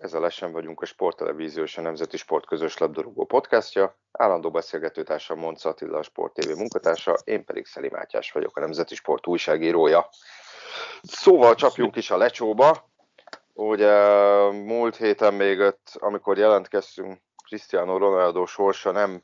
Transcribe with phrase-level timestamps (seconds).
[0.00, 3.96] Ez a Lesen vagyunk a Sporttelevízió és a Nemzeti Sport közös labdarúgó podcastja.
[4.12, 8.94] Állandó beszélgetőtársam Monc Attila, a Sport TV munkatársa, én pedig Szeli Mátyás vagyok, a Nemzeti
[8.94, 10.08] Sport újságírója.
[11.02, 12.90] Szóval csapjunk is a lecsóba.
[13.52, 13.92] Ugye
[14.50, 19.22] múlt héten még ott, amikor jelentkeztünk, Cristiano Ronaldo sorsa nem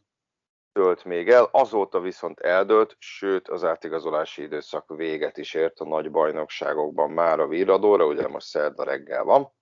[0.73, 6.11] dölt még el, azóta viszont eldölt, sőt az átigazolási időszak véget is ért a nagy
[6.11, 9.55] bajnokságokban már a víradóra, ugye most szerda reggel van.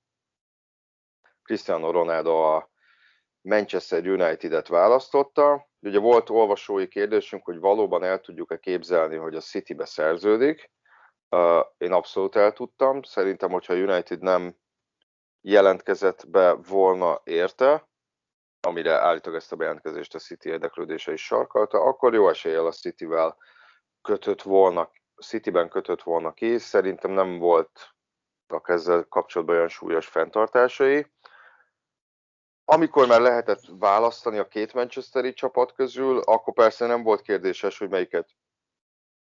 [1.45, 2.71] Cristiano Ronaldo a
[3.41, 5.69] Manchester United-et választotta.
[5.81, 10.71] Ugye volt olvasói kérdésünk, hogy valóban el tudjuk-e képzelni, hogy a City-be szerződik.
[11.77, 13.03] Én abszolút el tudtam.
[13.03, 14.57] Szerintem, hogyha United nem
[15.41, 17.89] jelentkezett be volna érte,
[18.61, 23.37] amire állítólag ezt a bejelentkezést a City érdeklődése is sarkalta, akkor jó eséllyel a City-vel
[24.03, 24.91] kötött volna,
[25.27, 26.59] City-ben kötött volna ki.
[26.59, 27.95] Szerintem nem volt
[28.63, 31.13] ezzel kapcsolatban olyan súlyos fenntartásai.
[32.65, 37.89] Amikor már lehetett választani a két Manchesteri csapat közül, akkor persze nem volt kérdéses, hogy
[37.89, 38.29] melyiket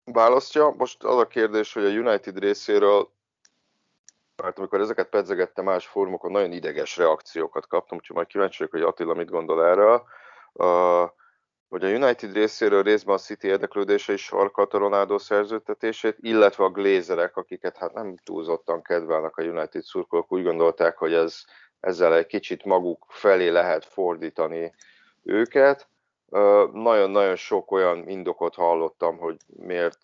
[0.04, 0.74] választja.
[0.78, 3.12] Most az a kérdés, hogy a United részéről,
[4.44, 8.82] mert amikor ezeket pedzegettem más fórumokon, nagyon ideges reakciókat kaptam, úgyhogy majd kíváncsi vagyok, hogy
[8.82, 10.04] Attila mit gondol erről.
[10.54, 11.10] Uh,
[11.70, 17.38] hogy a United részéről részben a City érdeklődése is sarkalta Ronaldo szerződtetését, illetve a Glazerek,
[17.38, 21.44] akiket hát nem túlzottan kedvelnek a United szurkolók, úgy gondolták, hogy ez
[21.80, 24.74] ezzel egy kicsit maguk felé lehet fordítani
[25.24, 25.88] őket.
[26.72, 30.00] Nagyon-nagyon sok olyan indokot hallottam, hogy miért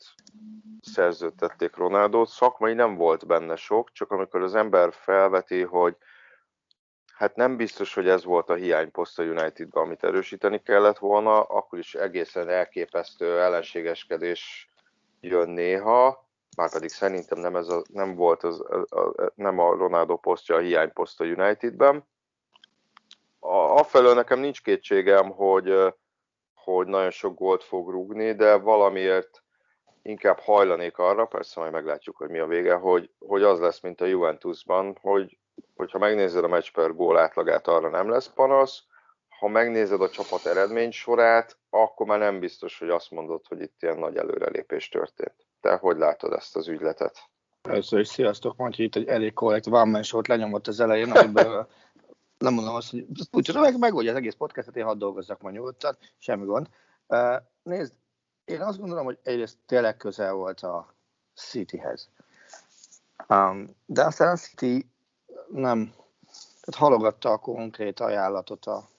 [0.81, 2.29] szerződtették Ronaldot.
[2.29, 5.95] Szakmai nem volt benne sok, csak amikor az ember felveti, hogy
[7.13, 11.79] hát nem biztos, hogy ez volt a hiányposzt a Unitedban, amit erősíteni kellett volna, akkor
[11.79, 14.69] is egészen elképesztő ellenségeskedés
[15.21, 19.75] jön néha, már pedig szerintem nem, ez a, nem volt az, a, a, nem a
[19.75, 22.07] Ronaldo posztja a hiányposzt a Unitedben.
[23.39, 25.93] A, afelől nekem nincs kétségem, hogy,
[26.53, 29.43] hogy nagyon sok gólt fog rúgni, de valamiért
[30.01, 34.01] inkább hajlanék arra, persze majd meglátjuk, hogy mi a vége, hogy, hogy az lesz, mint
[34.01, 35.37] a Juventusban, hogy
[35.75, 38.83] hogyha megnézed a meccs per gól átlagát, arra nem lesz panasz,
[39.39, 43.81] ha megnézed a csapat eredmény sorát, akkor már nem biztos, hogy azt mondod, hogy itt
[43.81, 45.42] ilyen nagy előrelépés történt.
[45.63, 47.29] Te hogy látod ezt az ügyletet?
[47.61, 51.67] Először is sziasztok, mondja itt egy elég korrekt man show lenyomott az elején, amiből
[52.37, 55.97] nem mondom azt, hogy úgy meg, megoldja az egész podcastet, én hadd dolgozzak ma nyugodtan,
[56.17, 56.69] semmi gond.
[57.63, 57.93] Nézd,
[58.45, 60.93] én azt gondolom, hogy egyrészt tényleg közel volt a
[61.35, 62.09] Cityhez.
[63.27, 64.89] Um, de aztán a City
[65.51, 65.93] nem,
[66.61, 68.89] tehát halogatta a konkrét ajánlatot a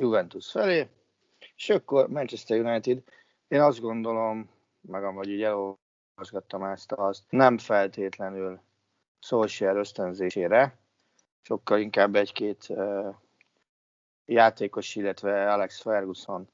[0.00, 0.88] Juventus felé,
[1.56, 3.02] és akkor Manchester United,
[3.48, 8.60] én azt gondolom, meg amúgy így elolvasgattam ezt, azt nem feltétlenül
[9.18, 10.78] Solskjaer ösztönzésére,
[11.42, 13.14] sokkal inkább egy-két uh,
[14.24, 16.48] játékos, illetve Alex Ferguson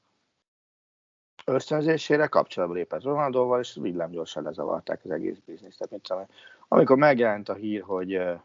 [1.45, 5.89] ösztönzésére kapcsolatba lépett Ronaldóval, és villámgyorsan lezavarták az egész bizniszt.
[5.89, 6.29] Tehát,
[6.67, 8.39] amikor megjelent a hír, hogy uh,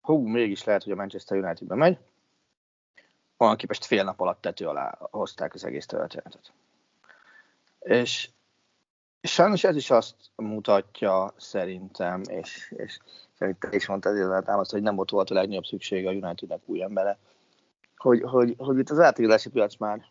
[0.00, 1.98] hú, mégis lehet, hogy a Manchester Unitedbe megy,
[3.36, 6.52] olyan képest fél nap alatt tető alá hozták az egész történetet.
[7.78, 8.30] És
[9.22, 12.98] sajnos ez is azt mutatja szerintem, és, és
[13.38, 16.82] szerintem is mondta ezért támaszt, hogy nem ott volt a legnagyobb szüksége a Unitednek új
[16.82, 17.18] embere,
[17.96, 20.04] hogy, hogy, hogy itt az átigazási piac már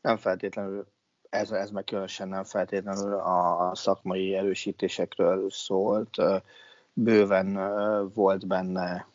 [0.00, 0.86] nem feltétlenül,
[1.30, 6.16] ez, ez meg különösen nem feltétlenül a szakmai erősítésekről szólt,
[6.92, 7.54] bőven
[8.12, 9.06] volt benne,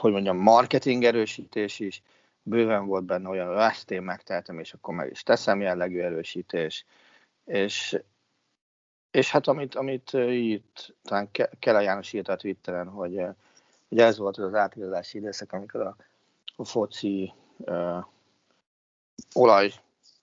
[0.00, 2.02] hogy mondjam, marketing erősítés is,
[2.44, 6.86] bőven volt benne olyan, hogy ezt én megtehetem, és akkor meg is teszem jellegű erősítés.
[7.44, 8.02] És,
[9.10, 13.22] és hát amit, amit írt, talán Kela János írt a Twitteren, hogy,
[13.88, 15.96] hogy ez volt az átigazási időszak, amikor a,
[16.56, 18.04] a foci uh,
[19.34, 19.72] olaj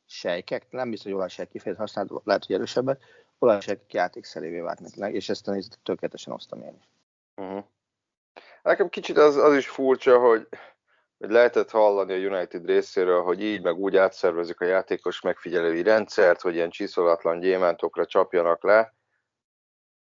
[0.06, 3.02] sejkek, nem biztos, hogy olajsejk kifejezést használt, lehet, hogy erősebbet,
[3.40, 6.88] olajsejkek játékszerévé vált és ezt a nézetet tökéletesen osztom én is.
[7.36, 7.64] Uh-huh.
[8.64, 10.48] Nekem kicsit az, az is furcsa, hogy,
[11.22, 16.42] hogy lehetett hallani a United részéről, hogy így meg úgy átszervezik a játékos megfigyelői rendszert,
[16.42, 18.96] hogy ilyen csiszolatlan gyémántokra csapjanak le.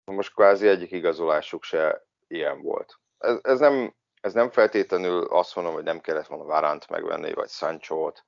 [0.05, 2.99] Most kvázi egyik igazolásuk se ilyen volt.
[3.17, 7.49] Ez, ez, nem, ez nem feltétlenül azt mondom, hogy nem kellett volna Varánt megvenni, vagy
[7.49, 8.25] Sancho-t,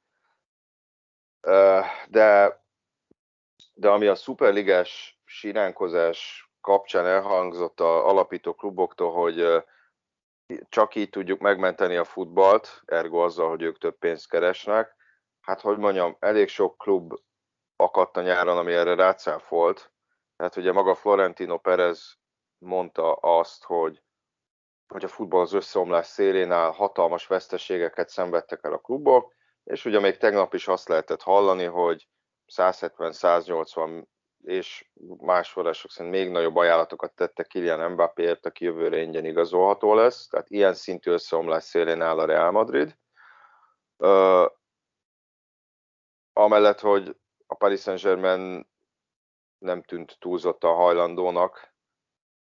[2.07, 2.61] de,
[3.73, 9.63] de ami a szuperligás siránkozás kapcsán elhangzott a alapító kluboktól, hogy
[10.69, 14.95] csak így tudjuk megmenteni a futballt, ergo azzal, hogy ők több pénzt keresnek.
[15.41, 17.13] Hát, hogy mondjam, elég sok klub
[17.75, 19.91] akadt a nyáron, ami erre rácáfolt.
[20.35, 22.17] Tehát ugye maga Florentino Perez
[22.57, 24.03] mondta azt, hogy,
[24.87, 29.33] hogy a futball az összeomlás szélén áll, hatalmas veszteségeket szenvedtek el a klubok,
[29.63, 32.07] és ugye még tegnap is azt lehetett hallani, hogy
[32.55, 34.05] 170-180
[34.47, 34.89] és
[35.19, 40.49] más források szerint még nagyobb ajánlatokat tette Kylian Mbappéért, aki jövőre ingyen igazolható lesz, tehát
[40.49, 42.97] ilyen szintű összeomlás szélén áll a Real Madrid.
[43.97, 44.45] Uh,
[46.33, 47.15] amellett, hogy
[47.45, 48.69] a Paris Saint-Germain
[49.57, 51.75] nem tűnt túlzottan hajlandónak,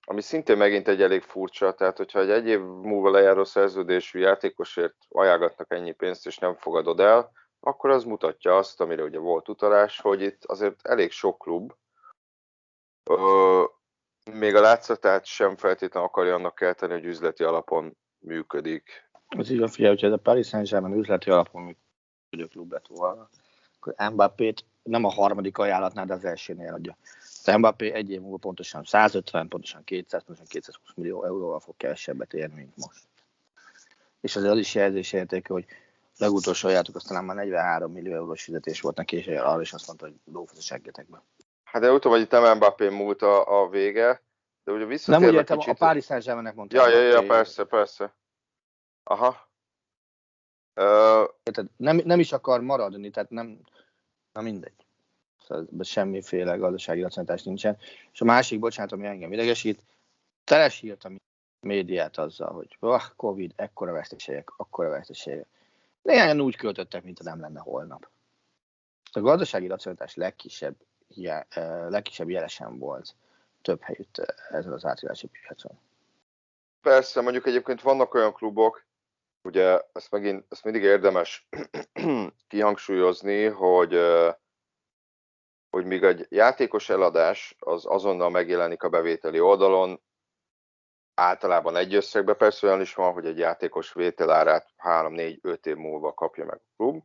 [0.00, 4.97] ami szintén megint egy elég furcsa, tehát hogyha egy egy év múlva lejáró szerződésű játékosért
[5.08, 10.00] ajánlatnak ennyi pénzt, és nem fogadod el, akkor az mutatja azt, amire ugye volt utalás,
[10.00, 11.73] hogy itt azért elég sok klub,
[13.11, 13.64] ö,
[14.32, 19.08] még a látszatát sem feltétlenül akarja annak kelteni, hogy üzleti alapon működik.
[19.37, 23.29] Az igaz, figyelj, hogyha ez a Paris Saint-Germain üzleti alapon működő klub lett volna,
[23.79, 26.97] akkor Mbappé-t nem a harmadik ajánlatnál, de az elsőnél adja.
[27.44, 32.35] Az Mbappé egy év múlva pontosan 150, pontosan 200, pontosan 220 millió euróval fog kevesebbet
[32.35, 33.05] érni, mint most.
[34.20, 35.67] És azért az is jelzésértékű, hogy
[36.19, 39.87] legutolsó játok azt talán már 43 millió eurós fizetés volt neki, és arra is azt
[39.87, 41.23] mondta, hogy lófasz a seggetekbe.
[41.76, 44.23] Hát de utóbb, hogy itt Mbappé múlt a, a vége,
[44.64, 45.73] de ugye visszatérve Nem úgy értem, kicsit...
[45.73, 46.76] a Paris Saint-Germainnek mondta.
[46.76, 48.14] Ja, ja, ja, persze, persze.
[49.02, 49.49] Aha.
[50.81, 51.64] Uh...
[51.76, 53.61] Nem, nem is akar maradni, tehát nem,
[54.32, 54.87] na mindegy.
[55.38, 57.79] Szóval semmiféle gazdasági racionalitás nincsen.
[58.12, 59.82] És a másik, bocsánat, ami engem idegesít,
[60.44, 61.11] telesírt a
[61.61, 65.46] médiát azzal, hogy oh, Covid, ekkora veszteségek, akkora veszteségek.
[66.02, 68.08] Néhányan úgy költöttek, mint ha nem lenne holnap.
[69.11, 70.76] A gazdasági racionalitás legkisebb,
[71.88, 73.14] legkisebb jelesen volt
[73.62, 74.19] több helyütt
[74.49, 75.79] ezen az átjárási piacon.
[76.81, 78.85] Persze, mondjuk egyébként vannak olyan klubok,
[79.43, 81.49] ugye ezt megint, ezt mindig érdemes
[82.49, 83.99] kihangsúlyozni, hogy
[85.70, 90.03] hogy míg egy játékos eladás az azonnal megjelenik a bevételi oldalon,
[91.14, 96.44] általában egy összegbe, persze olyan is van, hogy egy játékos vételárát 3-4-5 év múlva kapja
[96.44, 97.03] meg a klub.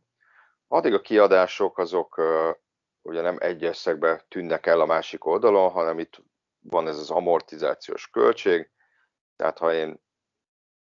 [0.68, 2.22] Addig a kiadások azok
[3.02, 6.22] ugye nem egy összegbe tűnnek el a másik oldalon, hanem itt
[6.60, 8.70] van ez az amortizációs költség,
[9.36, 10.00] tehát ha én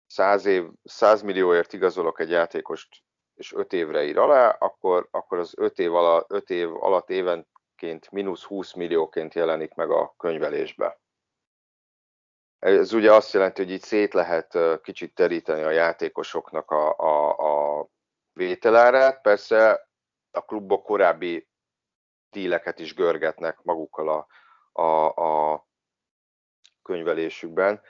[0.08, 3.04] 100, év, 100 millióért igazolok egy játékost,
[3.36, 8.12] és 5 évre ír alá, akkor, akkor az 5 év, alatt, 5 év alatt évenként
[8.12, 11.00] mínusz 20 millióként jelenik meg a könyvelésbe.
[12.60, 17.88] Ez ugye azt jelenti, hogy itt szét lehet kicsit teríteni a játékosoknak a, a, a
[18.34, 19.22] vételárát.
[19.22, 19.90] Persze
[20.32, 21.48] a klubok korábbi
[22.36, 24.28] díleket is görgetnek magukkal a,
[24.82, 25.08] a,
[25.54, 25.66] a
[26.82, 27.82] könyvelésükben.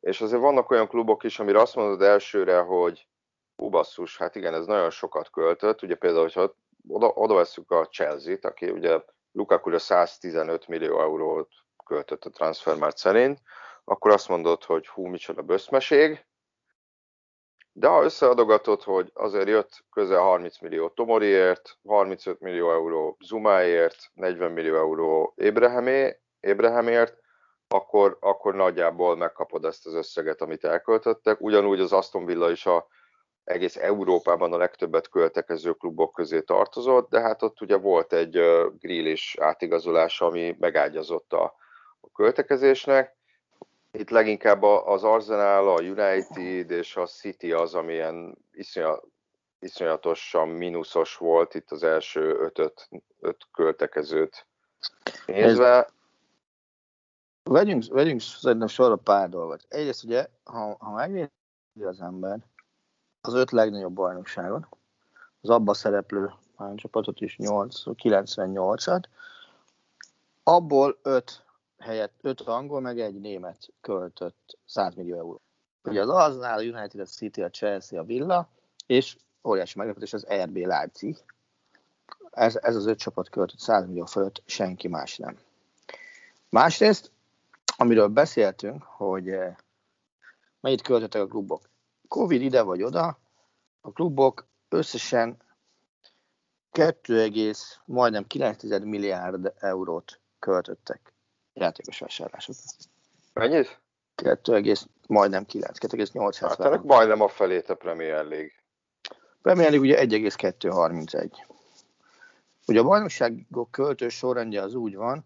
[0.00, 3.08] És azért vannak olyan klubok is, amire azt mondod elsőre, hogy
[3.56, 5.82] hú basszus, hát igen, ez nagyon sokat költött.
[5.82, 6.56] Ugye például, hogyha
[6.88, 9.00] oda, oda veszük a Chelsea-t, aki ugye
[9.32, 11.48] Lukaku 115 millió eurót
[11.84, 13.40] költött a transfermart szerint,
[13.84, 16.26] akkor azt mondod, hogy hú, micsoda böszmeség,
[17.76, 24.52] de ha összeadogatod, hogy azért jött közel 30 millió Tomoriért, 35 millió euró Zumáért, 40
[24.52, 27.18] millió euró Ébrehemé, Ébrehemért,
[27.68, 31.40] akkor, akkor nagyjából megkapod ezt az összeget, amit elköltöttek.
[31.40, 32.86] Ugyanúgy az Aston Villa is a
[33.44, 38.72] egész Európában a legtöbbet költekező klubok közé tartozott, de hát ott ugye volt egy uh,
[38.78, 41.54] grillis átigazolás, ami megágyazott a,
[42.00, 43.16] a költekezésnek.
[43.96, 49.04] Itt leginkább az Arsenal, a United és a City az, amilyen iszonyat,
[49.58, 52.88] iszonyatosan mínuszos volt itt az első ötöt,
[53.20, 54.46] öt költekezőt
[55.26, 55.88] nézve.
[57.42, 59.64] Vegyünk, vegyünk szerintem sorra pár dolgot.
[59.68, 61.30] Egyrészt ugye, ha, ha megnézi
[61.82, 62.38] az ember
[63.20, 64.66] az öt legnagyobb bajnokságon,
[65.40, 66.32] az abba szereplő
[66.74, 69.02] csapatot is 8, 98-at,
[70.42, 71.43] abból öt
[71.84, 75.40] helyett öt angol, meg egy német költött 100 millió euró.
[75.84, 78.48] Ugye az Arsenal, a United, a City, a Chelsea, a Villa,
[78.86, 81.16] és óriási meglepetés az RB Leipzig.
[82.30, 85.38] ez, ez az öt csapat költött 100 millió fölött, senki más nem.
[86.48, 87.10] Másrészt,
[87.76, 89.56] amiről beszéltünk, hogy eh,
[90.60, 91.68] mennyit költöttek a klubok.
[92.08, 93.18] Covid ide vagy oda,
[93.80, 95.36] a klubok összesen
[96.70, 97.52] 2,
[97.84, 101.13] majdnem 9 milliárd eurót költöttek
[101.54, 102.62] játékos vásárlásokra.
[103.32, 103.78] Mennyit?
[104.14, 104.74] 2,
[105.06, 106.36] majdnem 9, 2,8.
[106.40, 108.52] Hát ennek majdnem a felét a Premier League.
[109.42, 111.46] Premier League ugye 1,231.
[112.66, 115.24] Ugye a bajnokságok költő sorrendje az úgy van,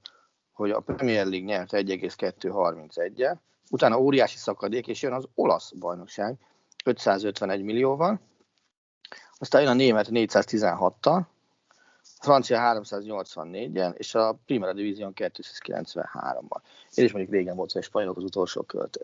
[0.52, 3.36] hogy a Premier League nyert 1,231-jel,
[3.70, 6.36] utána óriási szakadék, és jön az olasz bajnokság
[6.84, 8.20] 551 millióval,
[9.38, 11.37] aztán jön a német 416-tal, a
[12.20, 16.60] francia 384-en, és a Primera Division 293-mal.
[16.94, 19.00] Én is mondjuk régen volt, hogy spanyolok az utolsó költő.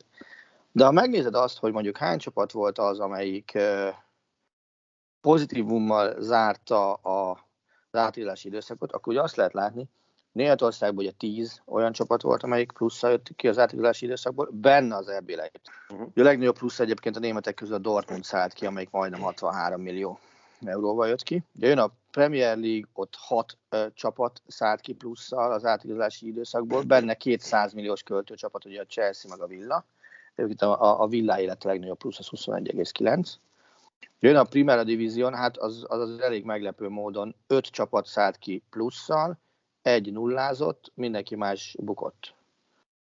[0.72, 3.58] De ha megnézed azt, hogy mondjuk hány csapat volt az, amelyik
[5.20, 7.46] pozitívummal zárta a
[7.90, 9.88] átírási időszakot, akkor ugye azt lehet látni,
[10.34, 15.10] Németországban ugye 10 olyan csapat volt, amelyik plusszal jött ki az átigazolási időszakból, benne az
[15.18, 15.70] RB lejött.
[15.88, 16.08] Uh-huh.
[16.14, 20.18] A legnagyobb plusz egyébként a németek közül a Dortmund szállt ki, amelyik majdnem 63 millió
[20.60, 21.42] euróval jött ki.
[21.56, 26.82] Ugye jön a Premier League, ott 6 ö, csapat szállt ki plusszal az átigazolási időszakból,
[26.82, 29.84] benne 200 milliós költőcsapat, ugye a Chelsea meg a Villa.
[30.34, 33.34] Egyébként a, a Villa élet a legnagyobb plusz, az 21,9.
[34.20, 38.62] Jön a Primera Division, hát az, az, az elég meglepő módon 5 csapat szállt ki
[38.70, 39.38] plusszal,
[39.82, 42.34] egy nullázott, mindenki más bukott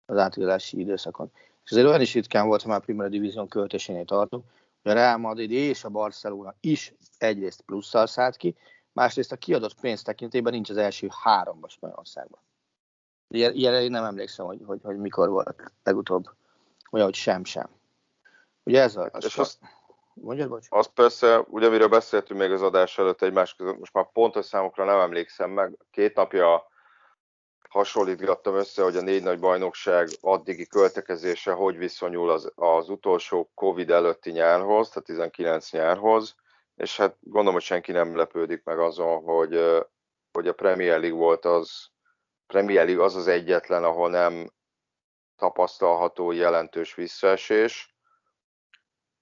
[0.05, 1.31] az átigazási időszakon.
[1.63, 4.43] És azért olyan is ritkán volt, ha már Primera Division költésénél tartunk,
[4.83, 8.55] a Real Madrid és a Barcelona is egyrészt plusszal szállt ki,
[8.91, 12.39] másrészt a kiadott pénz tekintében nincs az első háromba Spanyolországban.
[13.27, 16.29] Ilyen, ilyenre én nem emlékszem, hogy, hogy, hogy mikor volt legutóbb
[16.91, 17.69] olyan, hogy sem-sem.
[18.63, 19.11] Ugye ez a...
[19.19, 19.59] És azt,
[20.13, 20.67] Mondjad, bocs.
[20.69, 24.85] Azt persze, ugye miről beszéltünk még az adás előtt egymás között, most már pontos számokra
[24.85, 26.71] nem emlékszem meg, két napja
[27.73, 33.89] hasonlítgattam össze, hogy a négy nagy bajnokság addigi költekezése hogy viszonyul az, az utolsó Covid
[33.89, 36.35] előtti nyárhoz, tehát 19 nyárhoz,
[36.75, 39.83] és hát gondolom, hogy senki nem lepődik meg azon, hogy,
[40.31, 41.87] hogy a Premier League volt az,
[42.47, 44.51] Premier League az az egyetlen, ahol nem
[45.35, 47.93] tapasztalható jelentős visszaesés,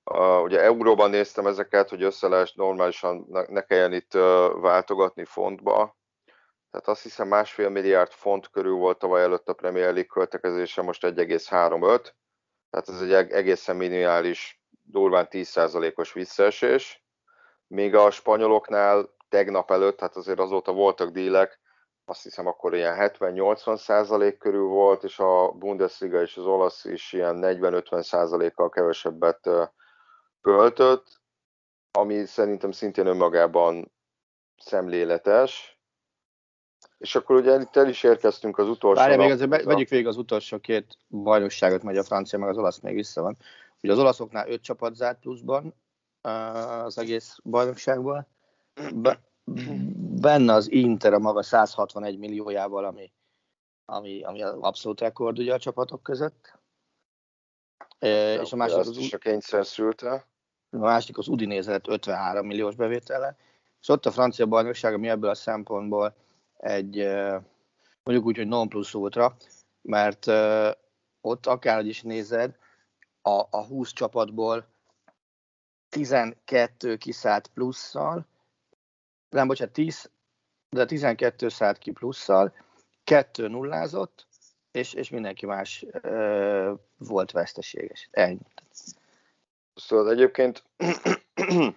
[0.04, 4.22] Uh, ugye euróban néztem ezeket, hogy össze lehet normálisan, ne, ne kelljen itt uh,
[4.62, 5.98] váltogatni fontba.
[6.72, 11.06] Tehát azt hiszem másfél milliárd font körül volt tavaly előtt a Premier League költekezése, most
[11.06, 12.12] 1,35.
[12.70, 17.06] Tehát ez egy egészen minimális, durván 10%-os visszaesés.
[17.68, 21.60] Még a spanyoloknál tegnap előtt, hát azért azóta voltak dílek,
[22.06, 27.40] azt hiszem akkor ilyen 70-80% körül volt, és a Bundesliga és az olasz is ilyen
[27.42, 29.50] 40-50 kal kevesebbet
[30.42, 31.22] költött,
[31.92, 33.92] ami szerintem szintén önmagában
[34.58, 35.81] szemléletes.
[37.02, 40.18] És akkor ugye itt el is érkeztünk az utolsó Várj, még azért vegyük végig az
[40.18, 43.38] utolsó két bajnokságot, megy a francia, meg az olasz még vissza van.
[43.82, 45.74] Ugye az olaszoknál öt csapat zárt pluszban
[46.22, 48.28] az egész bajnokságból.
[48.96, 49.20] Be,
[50.22, 53.12] benne az Inter a maga 161 milliójával, ami,
[53.86, 56.60] ami, ami az abszolút rekord ugye a csapatok között.
[58.00, 60.26] Ja, és a másik az, is a kényszer szülte
[60.70, 63.36] a másik az Udinéze lett 53 milliós bevétele,
[63.82, 66.16] és ott a francia bajnokság, ami ebből a szempontból
[66.62, 66.96] egy
[68.04, 69.36] mondjuk úgy, hogy non plus ultra,
[69.82, 70.28] mert
[71.22, 72.56] ott akárhogy is nézed,
[73.22, 74.68] a, a 20 csapatból
[75.90, 78.26] 12 kiszállt plusszal,
[79.30, 80.10] nem, bocsánat, 10,
[80.70, 82.56] de 12 szállt ki plusszal,
[83.04, 84.28] kettő nullázott,
[84.72, 88.10] és, és mindenki más ö, volt veszteséges.
[88.12, 88.46] Ennyi.
[89.76, 90.64] Szóval egyébként,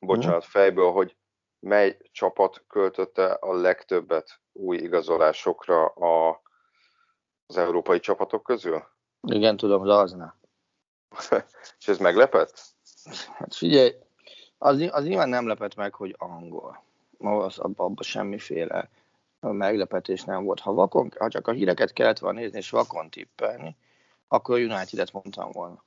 [0.00, 1.16] bocsánat, fejből, hogy
[1.62, 6.42] mely csapat költötte a legtöbbet új igazolásokra a,
[7.46, 8.84] az európai csapatok közül?
[9.20, 10.38] Igen, tudom, az Arsenal.
[11.78, 12.62] És ez meglepett?
[13.32, 13.94] Hát figyelj,
[14.58, 16.82] az, az nyilván nem lepett meg, hogy angol.
[17.18, 18.90] Az, abban semmiféle
[19.40, 20.60] meglepetés nem volt.
[20.60, 23.76] Ha, vakon, ha csak a híreket kellett volna nézni és vakon tippelni,
[24.28, 25.84] akkor United-et mondtam volna.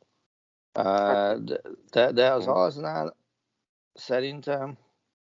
[0.74, 3.15] Hát- de, de, de az aznál
[3.94, 4.77] szerintem,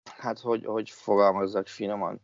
[0.09, 2.21] hát hogy, hogy fogalmazzak finoman,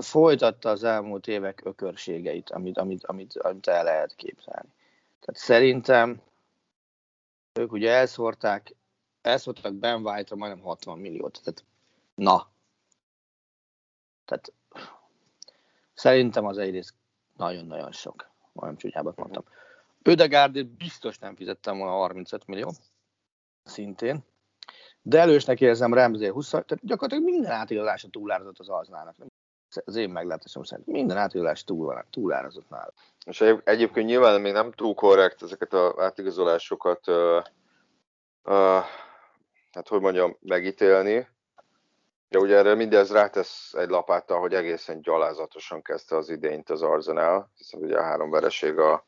[0.00, 4.68] folytatta az elmúlt évek ökörségeit, amit, amit, amit, amit el lehet képzelni.
[5.20, 6.22] Tehát szerintem
[7.52, 8.74] ők ugye elszórták,
[9.22, 11.40] elszórtak Ben White-ra majdnem 60 milliót.
[11.44, 11.64] Tehát,
[12.14, 12.48] na.
[14.24, 14.52] Tehát
[15.94, 16.94] szerintem az egyrészt
[17.36, 18.30] nagyon-nagyon sok.
[18.54, 19.44] Olyan csúnyábat mondtam.
[20.02, 22.72] Ödegárdért biztos nem fizettem volna 35 millió,
[23.64, 24.24] szintén.
[25.06, 29.14] De elősnek érzem Ramsey 20, tehát gyakorlatilag minden átigazolása túlárazott az Arzenálnak.
[29.84, 32.92] Az én meglátásom szerint minden átigazolás túl, túlárazott nála.
[33.26, 37.44] És egyébként nyilván még nem túl korrekt ezeket az átigazolásokat, uh,
[38.44, 38.82] uh,
[39.72, 41.28] hát hogy mondjam, megítélni,
[42.28, 47.50] de ugye erre mindez rátesz egy lapáttal, hogy egészen gyalázatosan kezdte az idényt az Arsenal,
[47.56, 49.06] hiszen ugye a három vereség a,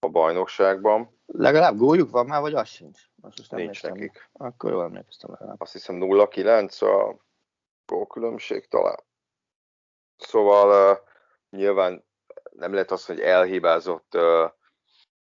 [0.00, 1.16] a bajnokságban.
[1.26, 3.00] Legalább góljuk van már, vagy az sincs?
[3.20, 3.92] Azt most nem Nincs néztem.
[3.92, 4.30] nekik.
[4.32, 5.60] Akkor jól emlékeztem legalább.
[5.60, 7.16] Azt hiszem 0-9 a
[7.86, 9.00] gólkülönbség talán.
[10.16, 10.98] Szóval uh,
[11.50, 12.04] nyilván
[12.50, 14.50] nem lehet azt, hogy elhibázott uh,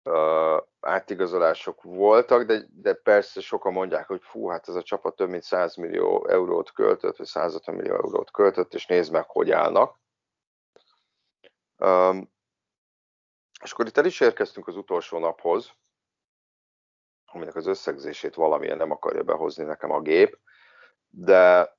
[0.04, 5.30] uh, átigazolások voltak, de, de persze sokan mondják, hogy fú, hát ez a csapat több
[5.30, 10.00] mint 100 millió eurót költött, vagy 150 millió eurót költött, és nézd meg, hogy állnak.
[11.78, 12.33] Um,
[13.64, 15.72] és akkor itt el is érkeztünk az utolsó naphoz,
[17.26, 20.40] aminek az összegzését valamilyen nem akarja behozni nekem a gép,
[21.10, 21.76] de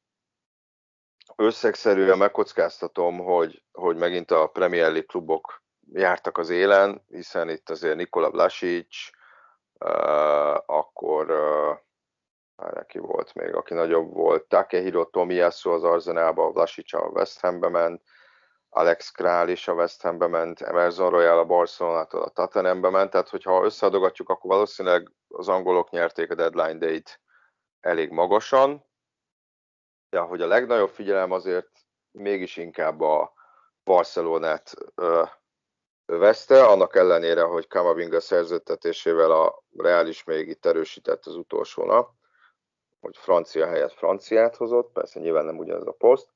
[1.37, 5.63] összegszerűen megkockáztatom, hogy, hogy megint a Premier League klubok
[5.93, 8.97] jártak az élen, hiszen itt azért Nikola Vlasic,
[9.79, 17.01] uh, akkor uh, neki volt még, aki nagyobb volt, Takehiro Tomiyasu az Arzenálba, Vlasic a
[17.01, 18.03] West Hambe ment,
[18.77, 23.29] Alex Král is a West Hambe ment, Emerson Royal a Barcelonától a Tottenhambe ment, tehát
[23.29, 27.21] hogyha összeadogatjuk, akkor valószínűleg az angolok nyerték a deadline date
[27.81, 28.87] elég magasan,
[30.11, 31.71] de hogy a legnagyobb figyelem azért
[32.11, 33.33] mégis inkább a
[33.85, 34.75] Barcelonát
[36.05, 42.11] veszte, annak ellenére, hogy Kamavinga szerződtetésével a Real is még itt erősített az utolsó nap,
[43.01, 46.34] hogy francia helyett franciát hozott, persze nyilván nem ugyanaz a poszt,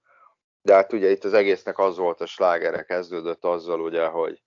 [0.69, 4.43] de hát ugye itt az egésznek az volt a slágere, kezdődött azzal ugye, hogy,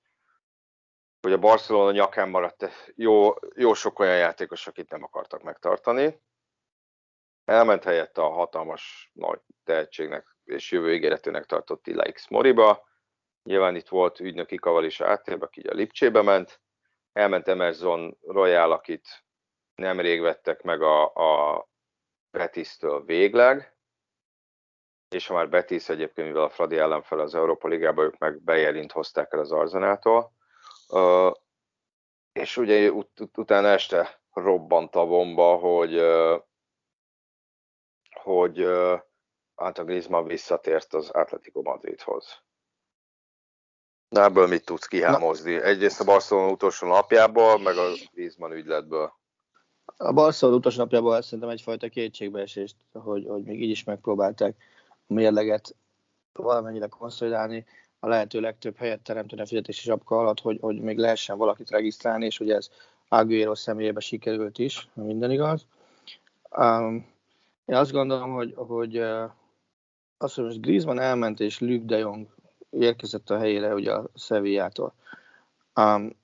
[1.21, 6.21] hogy a Barcelona nyakán maradt jó, jó sok olyan játékos, akit nem akartak megtartani.
[7.45, 12.89] Elment helyette a hatalmas nagy tehetségnek és jövő ígéretőnek tartott Illa X Moriba,
[13.43, 16.61] Nyilván itt volt ügynöki kavalisa áttérbe, aki a Lipcsébe ment.
[17.13, 19.07] Elment Emerson Royal, akit
[19.75, 21.67] nemrég vettek meg a, a
[22.31, 23.75] Betis-től végleg,
[25.13, 28.91] és ha már Betis egyébként, mivel a Fradi ellenfel az Európa Ligában, ők meg bejelint
[28.91, 30.31] hozták el az Arzenától.
[30.89, 31.31] Uh,
[32.31, 36.41] és ugye ut- ut- utána este robbant a bomba, hogy uh,
[38.21, 38.99] hogy uh,
[39.55, 42.41] Anton Griezmann visszatért az Atletico Madridhoz.
[44.09, 45.53] Na ebből mit tudsz kihámozni?
[45.53, 45.63] Na.
[45.63, 49.13] Egyrészt a Barcelona utolsó napjából, meg a Griezmann ügyletből.
[49.97, 54.80] A Barcelona utolsó napjából szerintem egyfajta kétségbeesést, hogy, hogy még így is megpróbálták a
[55.11, 55.75] mérleget
[56.33, 57.65] valamennyire konszolidálni,
[57.99, 62.25] a lehető legtöbb helyet teremteni a fizetési zsapka alatt, hogy, hogy még lehessen valakit regisztrálni,
[62.25, 62.69] és hogy ez
[63.07, 65.65] Aguero személyébe sikerült is, ha minden igaz.
[66.57, 67.09] Um,
[67.65, 69.31] én azt gondolom, hogy, hogy uh,
[70.17, 72.27] azt, hogy Griezmann elment, és Luke de Jong
[72.69, 74.93] érkezett a helyére ugye a Sevillától.
[75.75, 76.15] Um,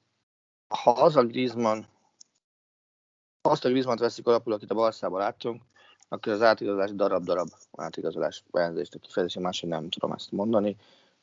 [0.67, 1.85] ha az a Griezmann,
[3.41, 5.61] azt a Griezmann veszik alapul, akit a Barszában láttunk,
[6.09, 10.77] akkor az átigazolás darab-darab átigazolás bejelentést, a kifejezési máshogy nem tudom ezt mondani.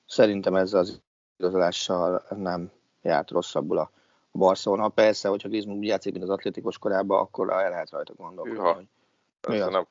[0.07, 1.01] Szerintem ezzel az
[1.37, 2.71] igazolással nem
[3.03, 3.91] járt rosszabbul a
[4.33, 4.89] Barcelona.
[4.89, 8.59] Persze, hogyha Griezmann úgy játszik, mint az atlétikus korában, akkor el lehet rajta gondolkodni.
[8.59, 9.71] Ja, hogy...
[9.71, 9.87] Nem,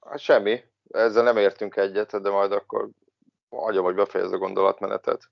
[0.00, 2.88] hát semmi, ezzel nem értünk egyet, de majd akkor
[3.50, 5.30] hagyom, hogy befejezze a gondolatmenetet.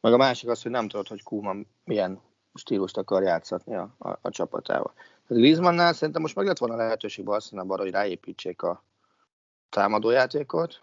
[0.00, 2.20] Meg a másik az, hogy nem tudod, hogy Kuman milyen
[2.54, 4.92] stílust akar játszatni a, a, a csapatával.
[5.34, 8.82] Griezmannnál szerintem most meg lett volna lehetőség Barcelonában arra, hogy ráépítsék a
[9.68, 10.82] támadójátékot,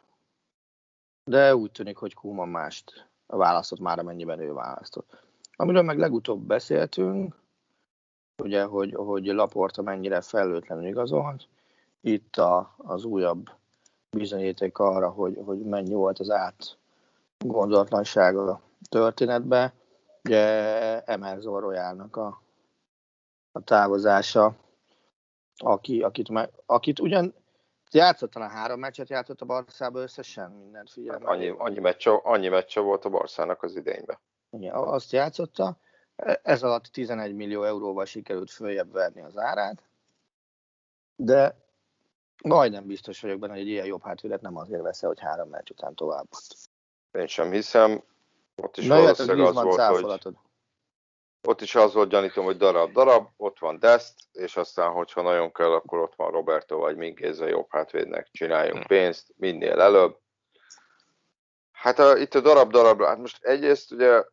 [1.23, 5.23] de úgy tűnik, hogy Kuman mást választott már, amennyiben ő választott.
[5.55, 7.36] Amiről meg legutóbb beszéltünk,
[8.43, 11.47] ugye, hogy, hogy Laporta mennyire felőtlenül igazolt,
[12.01, 13.49] itt a, az újabb
[14.10, 16.77] bizonyíték arra, hogy, hogy mennyi volt az át
[17.38, 19.71] gondolatlansága a történetben.
[20.23, 20.43] Ugye
[21.01, 22.41] Emerson Royalnak a,
[23.57, 24.55] a távozása,
[25.57, 27.33] aki, akit, meg, akit ugyan
[27.91, 31.25] játszott a három meccset, játszott a Barszába összesen, mindent figyelme.
[31.25, 34.19] Hát annyi, annyi, meccse, annyi meccse volt a Barszának az idényben.
[34.49, 35.77] Igen, azt játszotta.
[36.43, 39.83] Ez alatt 11 millió euróval sikerült följebb verni az árát,
[41.15, 41.65] de
[42.43, 45.69] Majdnem biztos vagyok benne, hogy egy ilyen jobb hátvédet nem azért vesz hogy három meccs
[45.69, 46.27] után tovább.
[47.11, 48.03] Én sem hiszem.
[48.55, 50.35] Ott is Na, valószínűleg az volt, hogy...
[51.47, 55.71] Ott is az volt, gyanítom, hogy darab-darab, ott van Dest, és aztán, hogyha nagyon kell,
[55.71, 58.88] akkor ott van Roberto vagy Minkézze jobb hátvédnek, csináljunk hm.
[58.88, 60.17] pénzt, minél előbb.
[61.71, 64.23] Hát a, itt a darab-darab, hát most egyrészt ugye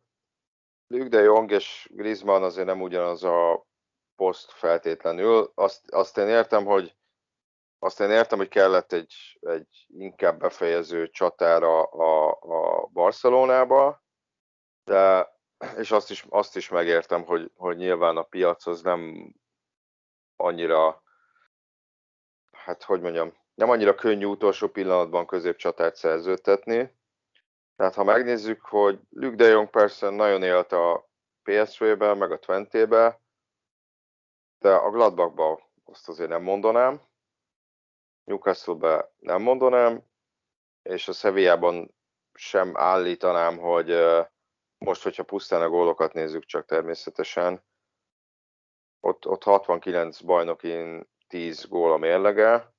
[0.87, 3.65] Luke de Jong és Griezmann azért nem ugyanaz a
[4.15, 5.51] poszt feltétlenül.
[5.53, 6.95] Azt, azt én értem, hogy
[7.79, 14.03] azt én értem, hogy kellett egy, egy inkább befejező csatára a, a Barcelonába,
[14.83, 15.33] de
[15.77, 19.33] és azt is, azt is megértem, hogy, hogy nyilván a piac az nem
[20.35, 21.03] annyira,
[22.51, 26.93] hát hogy mondjam, nem annyira könnyű utolsó pillanatban középcsatát szerződtetni.
[27.75, 31.09] Tehát ha megnézzük, hogy Luke de Jong persze nagyon élt a
[31.43, 33.21] PSV-be, meg a Twente-be,
[34.59, 37.01] de a Gladbachba azt azért nem mondanám,
[38.23, 40.03] Newcastle-be nem mondanám,
[40.81, 41.95] és a Sevillában
[42.33, 43.91] sem állítanám, hogy
[44.85, 47.63] most, hogyha pusztán a gólokat nézzük csak természetesen,
[48.99, 52.73] ott, ott 69 bajnokin 10 gól a mérlege,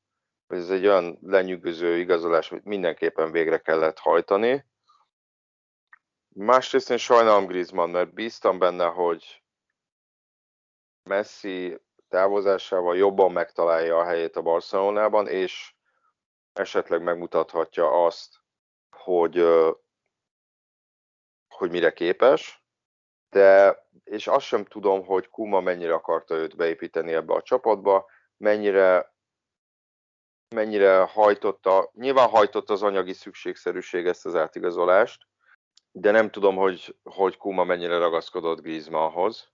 [0.46, 4.66] ez egy olyan lenyűgöző igazolás, amit mindenképpen végre kellett hajtani.
[6.28, 9.42] Másrészt én sajnálom Griezmann, mert bíztam benne, hogy
[11.02, 15.74] Messi távozásával jobban megtalálja a helyét a Barcelonában, és
[16.52, 18.40] esetleg megmutathatja azt,
[18.90, 19.36] hogy,
[21.56, 22.64] hogy mire képes,
[23.30, 29.14] de és azt sem tudom, hogy Kuma mennyire akarta őt beépíteni ebbe a csapatba, mennyire
[30.54, 35.26] mennyire hajtotta, nyilván hajtotta az anyagi szükségszerűség ezt az átigazolást,
[35.92, 39.48] de nem tudom, hogy, hogy Kuma mennyire ragaszkodott Griezmannhoz.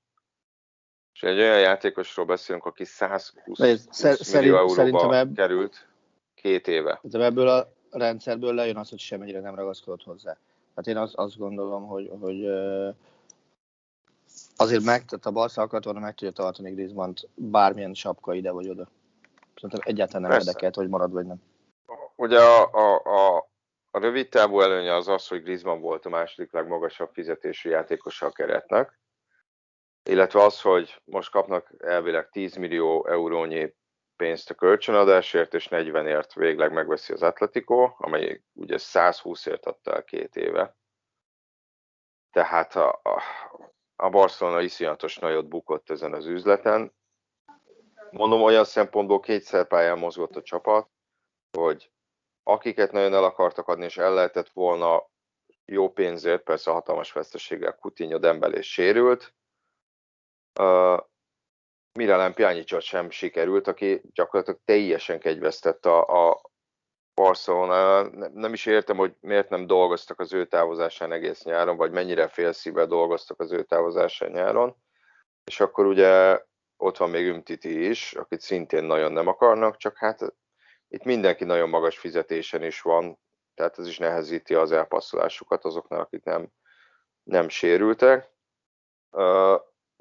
[1.15, 5.35] És egy olyan játékosról beszélünk, aki 120 szer- millió euróba ebb...
[5.35, 5.89] került
[6.35, 6.99] két éve.
[7.03, 10.39] De ebből a rendszerből lejön az, hogy semmire nem ragaszkodott hozzá.
[10.75, 12.45] Hát én azt, azt gondolom, hogy, hogy
[14.57, 18.69] azért meg, tehát a Barca akart volna meg tudja tartani Griezmann-t bármilyen sapka ide vagy
[18.69, 18.89] oda.
[19.55, 20.49] Szerintem egyáltalán nem Persze.
[20.49, 21.43] érdekelt, hogy marad vagy nem.
[22.17, 23.49] Ugye a, a, a,
[23.91, 28.31] a rövid távú előnye az az, hogy Griezmann volt a második legmagasabb fizetésű játékosa a
[28.31, 29.01] keretnek,
[30.03, 33.75] illetve az, hogy most kapnak elvileg 10 millió eurónyi
[34.23, 40.37] pénzt a kölcsönadásért, és 40ért végleg megveszi az Atletico, amely ugye 120ért adta el két
[40.37, 40.77] éve.
[42.31, 43.23] Tehát a, a,
[43.97, 46.95] a Barcelona iszonyatos nagyot bukott ezen az üzleten.
[48.11, 50.91] Mondom, olyan szempontból kétszer pályán mozgott a csapat,
[51.59, 51.91] hogy
[52.43, 55.11] akiket nagyon el akartak adni, és el lehetett volna
[55.65, 59.35] jó pénzért, persze a hatalmas veszteséggel Coutinho, Dembele és sérült,
[61.93, 66.41] Miralem Pjanicsot sem sikerült, aki gyakorlatilag teljesen kegyvesztett a, a
[67.15, 68.03] Barcelona.
[68.33, 72.87] Nem is értem, hogy miért nem dolgoztak az ő távozásán egész nyáron, vagy mennyire félszívvel
[72.87, 74.77] dolgoztak az ő távozásán nyáron.
[75.45, 76.41] És akkor ugye
[76.77, 80.35] ott van még Ümtiti is, akit szintén nagyon nem akarnak, csak hát
[80.89, 83.19] itt mindenki nagyon magas fizetésen is van,
[83.55, 86.49] tehát ez is nehezíti az elpasszolásukat azoknak, akik nem,
[87.23, 88.31] nem sérültek.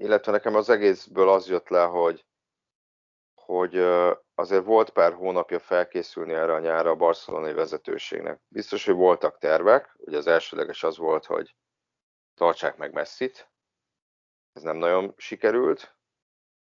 [0.01, 2.25] Illetve nekem az egészből az jött le, hogy,
[3.33, 3.75] hogy
[4.35, 8.41] azért volt pár hónapja felkészülni erre a nyára a barcelonai vezetőségnek.
[8.47, 11.55] Biztos, hogy voltak tervek, ugye az elsőleges az volt, hogy
[12.33, 13.51] tartsák meg messzit,
[14.53, 15.95] ez nem nagyon sikerült,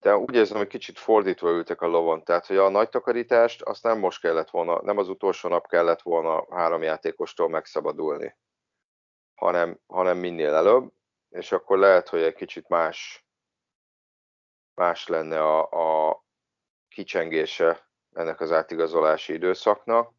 [0.01, 3.83] de úgy érzem, hogy kicsit fordítva ültek a lovon, tehát hogy a nagy takarítást azt
[3.83, 8.37] nem most kellett volna, nem az utolsó nap kellett volna három játékostól megszabadulni,
[9.35, 10.93] hanem, hanem minél előbb,
[11.29, 13.24] és akkor lehet, hogy egy kicsit más,
[14.75, 15.61] más lenne a,
[16.09, 16.25] a
[16.89, 20.13] kicsengése ennek az átigazolási időszaknak.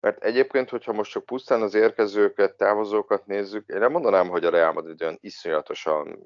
[0.00, 4.50] Mert egyébként, hogyha most csak pusztán az érkezőket, távozókat nézzük, én nem mondanám, hogy a
[4.50, 6.18] Real Madrid olyan iszonyatosan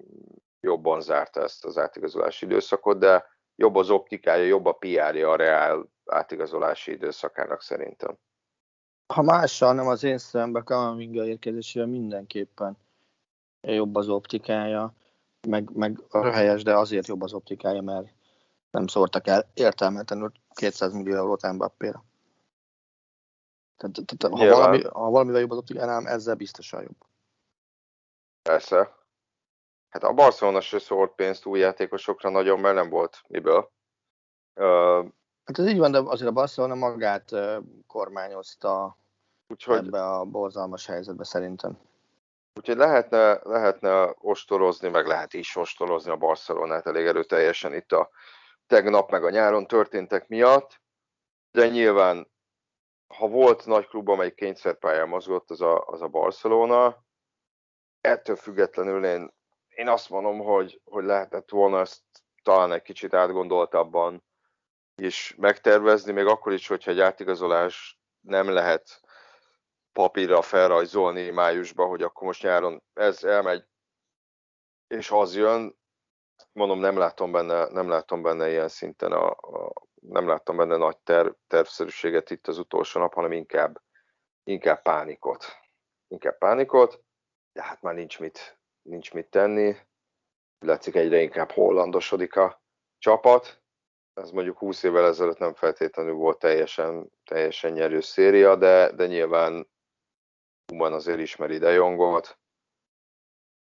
[0.61, 5.91] jobban zárta ezt az átigazolási időszakot, de jobb az optikája, jobb a PR-ja a Real
[6.05, 8.17] átigazolási időszakának szerintem.
[9.07, 12.77] Ha mással nem az én szemben Kamavinga érkezésére mindenképpen
[13.61, 14.95] jobb az optikája,
[15.47, 18.13] meg, meg a helyes, de azért jobb az optikája, mert
[18.71, 22.05] nem szórtak el értelmetlenül 200 millió eurót Mbappé-ra.
[23.77, 26.97] Tehát, tehát ha, valami, ha valamivel jobb az optikánál, ezzel biztosan jobb.
[28.43, 28.97] Persze.
[29.89, 33.71] Hát a Barcelona se szólt pénzt új játékosokra nagyon, mert nem volt miből.
[34.55, 35.07] Uh,
[35.45, 37.31] hát ez így van, de azért a Barcelona magát
[37.87, 38.99] kormányozta
[39.49, 41.79] úgyhogy, ebbe a borzalmas helyzetbe szerintem.
[42.55, 48.11] Úgyhogy lehetne, lehetne ostorozni, meg lehet is ostorozni a Barcelonát elég erőteljesen itt a
[48.67, 50.81] tegnap meg a nyáron történtek miatt,
[51.51, 52.33] de nyilván,
[53.07, 57.05] ha volt nagy klub, amely kényszerpályán mozgott, az a, az a Barcelona,
[58.01, 59.35] ettől függetlenül én,
[59.69, 62.03] én azt mondom, hogy, hogy lehetett volna ezt
[62.43, 64.25] talán egy kicsit átgondoltabban
[64.95, 69.01] is megtervezni, még akkor is, hogyha egy átigazolás nem lehet
[69.95, 73.65] papírra felrajzolni májusban, hogy akkor most nyáron ez elmegy,
[74.87, 75.77] és az jön,
[76.53, 80.99] mondom, nem látom benne, nem látom benne ilyen szinten, a, a, nem láttam benne nagy
[80.99, 83.83] terv, tervszerűséget itt az utolsó nap, hanem inkább,
[84.43, 85.45] inkább pánikot.
[86.09, 87.03] Inkább pánikot,
[87.53, 89.77] de hát már nincs mit, nincs mit tenni.
[90.59, 92.63] Látszik egyre inkább hollandosodik a
[92.99, 93.63] csapat.
[94.15, 99.73] Ez mondjuk 20 évvel ezelőtt nem feltétlenül volt teljesen, teljesen nyerő széria, de, de nyilván
[100.67, 102.39] Kuman azért ismeri De Jongot.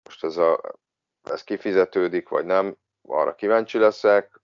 [0.03, 0.61] Most ez, a,
[1.23, 4.41] ez kifizetődik, vagy nem, arra kíváncsi leszek,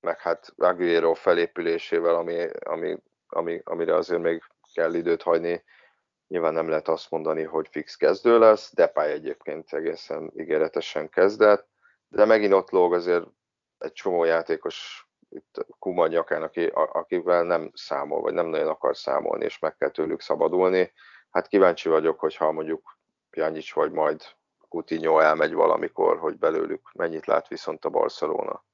[0.00, 4.42] meg hát Aguero felépülésével, ami, ami, ami, amire azért még
[4.72, 5.64] kell időt hagyni,
[6.28, 11.68] nyilván nem lehet azt mondani, hogy fix kezdő lesz, Depay egyébként egészen ígéretesen kezdett,
[12.08, 13.24] de megint ott lóg azért
[13.78, 19.44] egy csomó játékos itt Kuman nyakán, aki, akivel nem számol, vagy nem nagyon akar számolni,
[19.44, 20.92] és meg kell tőlük szabadulni.
[21.34, 22.98] Hát kíváncsi vagyok, hogyha mondjuk
[23.30, 24.22] Pjanic vagy majd
[24.68, 28.64] Coutinho elmegy valamikor, hogy belőlük mennyit lát viszont a Barcelona.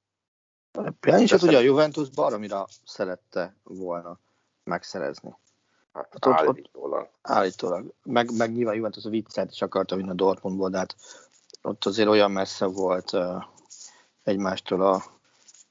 [1.01, 4.19] Pjanicet ugye a Juventus baromira szerette volna
[4.65, 5.37] megszerezni.
[5.93, 7.01] Hát, hát ott, állítólag.
[7.01, 7.95] Ott, állítólag.
[8.03, 10.97] Meg, meg nyilván Juventus a viccet is akarta vinni a Dortmundból, de hát
[11.63, 13.45] ott azért olyan messze volt uh,
[14.23, 15.03] egymástól a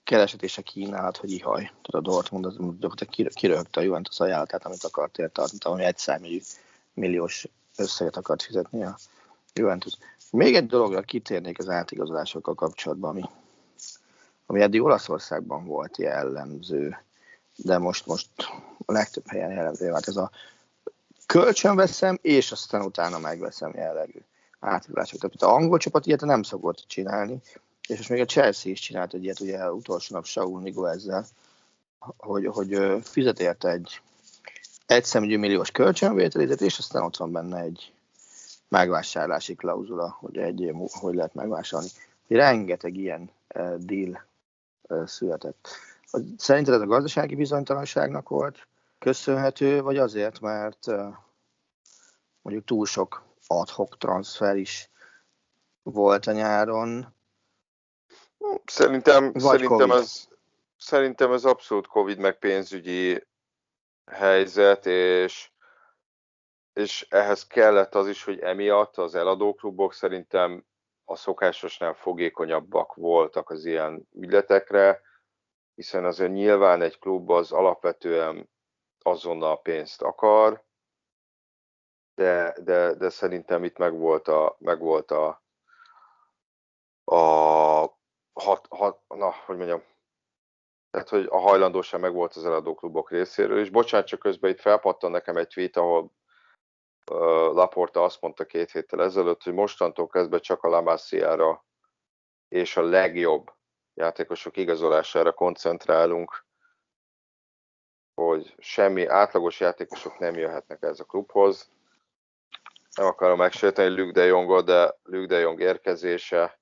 [0.03, 1.61] kereset és a kínálat, hogy ihaj.
[1.61, 6.39] Tehát a Dortmund az gyakorlatilag kiröhögte a Juventus ajánlatát, amit akart érte, ami egy számjegyű
[6.99, 8.97] milliós összeget akart fizetni a
[9.53, 9.97] Juventus.
[10.31, 13.23] Még egy dologra kitérnék az átigazolásokkal kapcsolatban, ami,
[14.45, 16.97] ami eddig Olaszországban volt jellemző,
[17.55, 18.29] de most, most
[18.85, 20.31] a legtöbb helyen jellemző vált ez a
[21.25, 24.19] kölcsön veszem, és aztán utána megveszem jellegű
[24.59, 25.19] átigazolások.
[25.19, 27.41] Tehát az angol csapat ilyet nem szokott csinálni,
[27.87, 31.25] és most még a Chelsea is csinált egy ilyet, ugye utolsó nap Saul Nigo ezzel,
[32.17, 34.01] hogy, hogy fizet érte egy
[34.89, 37.93] egyszemügyű milliós kölcsönvételét, és aztán ott van benne egy
[38.67, 41.91] megvásárlási klauzula, hogy egy év hogy lehet megvásárolni.
[42.27, 44.25] Rengeteg ilyen uh, deal
[44.81, 45.67] uh, született.
[46.37, 48.67] Szerinted ez a gazdasági bizonytalanságnak volt
[48.99, 51.15] köszönhető, vagy azért, mert uh,
[52.41, 54.89] mondjuk túl sok adhok transfer is
[55.83, 57.13] volt a nyáron?
[58.65, 60.27] Szerintem, szerintem, ez,
[60.77, 63.27] szerintem ez abszolút Covid meg pénzügyi
[64.09, 65.51] helyzet, és,
[66.73, 70.65] és ehhez kellett az is, hogy emiatt az eladóklubok szerintem
[71.05, 75.01] a szokásosnál fogékonyabbak voltak az ilyen ügyletekre,
[75.75, 78.49] hiszen azért nyilván egy klub az alapvetően
[79.01, 80.63] azonnal pénzt akar,
[82.15, 85.43] de, de, de szerintem itt megvolt a, megvolt a,
[87.03, 87.17] a
[88.33, 89.83] hat, hat, na, hogy mondjam,
[90.91, 95.11] tehát, hogy a hajlandóság meg volt az eladóklubok részéről, és bocsánat, csak közben itt felpattan
[95.11, 96.11] nekem egy tweet, ahol
[97.11, 97.17] uh,
[97.53, 101.65] Laporta azt mondta két héttel ezelőtt, hogy mostantól kezdve csak a Lamassiára
[102.47, 103.53] és a legjobb
[103.93, 106.45] játékosok igazolására koncentrálunk,
[108.13, 111.71] hogy semmi átlagos játékosok nem jöhetnek ez a klubhoz.
[112.95, 116.59] Nem akarom megsérteni Luke de Jongot, de Luke de Jong érkezése,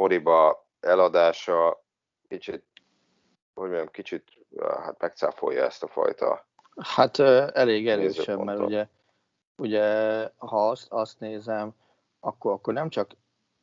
[0.00, 1.84] Moriba eladása
[2.28, 2.73] kicsit
[3.54, 4.24] hogy mondjam, kicsit
[4.60, 6.44] hát megcáfolja ezt a fajta
[6.82, 7.18] Hát
[7.54, 8.86] elég erősen, mert ugye,
[9.56, 9.82] ugye
[10.36, 11.74] ha azt, azt nézem,
[12.20, 13.10] akkor, akkor nem csak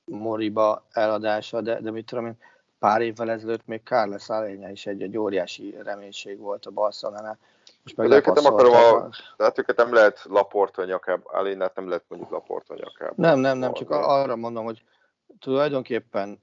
[0.04, 2.38] Moriba eladása, de, de mit tudom én,
[2.80, 7.38] pár évvel ezelőtt még Carles Alénya is egy, egy óriási reménység volt a Barcelonánál.
[7.84, 11.88] Most meg de őket nem akarom, a, hát őket nem lehet laporta nyakább, Alénát nem
[11.88, 13.18] lehet mondjuk laporta nyakább.
[13.18, 14.84] Nem, nem, nem, csak arra mondom, hogy
[15.40, 16.42] tulajdonképpen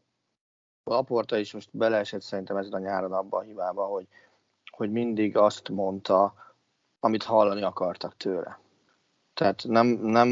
[0.88, 4.06] Laporta is most beleesett szerintem ezen a nyáron abban a hibába, hogy,
[4.70, 6.34] hogy mindig azt mondta,
[7.00, 8.58] amit hallani akartak tőle.
[9.34, 10.28] Tehát nem, nem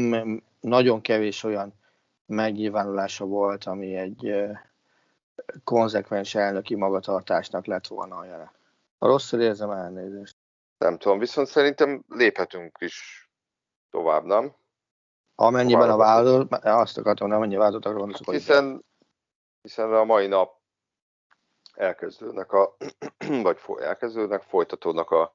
[0.59, 1.73] nagyon kevés olyan
[2.25, 4.33] megnyilvánulása volt, ami egy
[5.63, 8.51] konzekvens elnöki magatartásnak lett volna a jele.
[8.97, 10.35] A rosszul érzem elnézést.
[10.77, 13.29] Nem tudom, viszont szerintem léphetünk is
[13.89, 14.55] tovább, nem?
[15.35, 18.85] Amennyiben a vállalat, azt akartam, nem annyi vállalatot akarom, hiszen
[19.67, 20.59] hiszen a mai nap
[21.73, 22.75] elkezdődnek a,
[23.43, 25.33] vagy elkezdődnek, folytatódnak a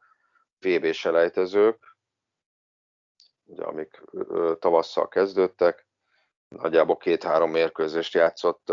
[0.59, 1.97] VB selejtezők,
[3.45, 4.03] ugye, amik
[4.59, 5.87] tavasszal kezdődtek,
[6.49, 8.73] nagyjából két-három mérkőzést játszott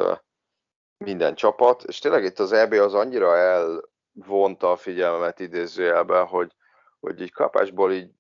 [0.98, 6.56] minden csapat, és tényleg itt az EB az annyira elvonta a figyelmemet idézőjelben, hogy,
[7.00, 8.12] hogy így kapásból így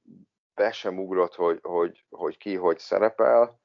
[0.53, 3.59] be sem ugrott, hogy, hogy, hogy ki hogy szerepel,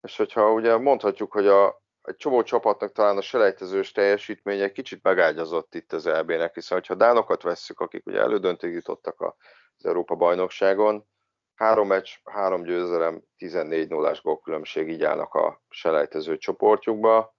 [0.00, 5.74] és hogyha ugye mondhatjuk, hogy a, egy csomó csapatnak talán a selejtezős teljesítménye kicsit megágyazott
[5.74, 11.06] itt az EB-nek, hiszen ha Dánokat vesszük, akik ugye elődöntőig jutottak az Európa bajnokságon,
[11.54, 17.36] három meccs, három győzelem, 14 0 gólkülönbség így állnak a selejtező csoportjukba,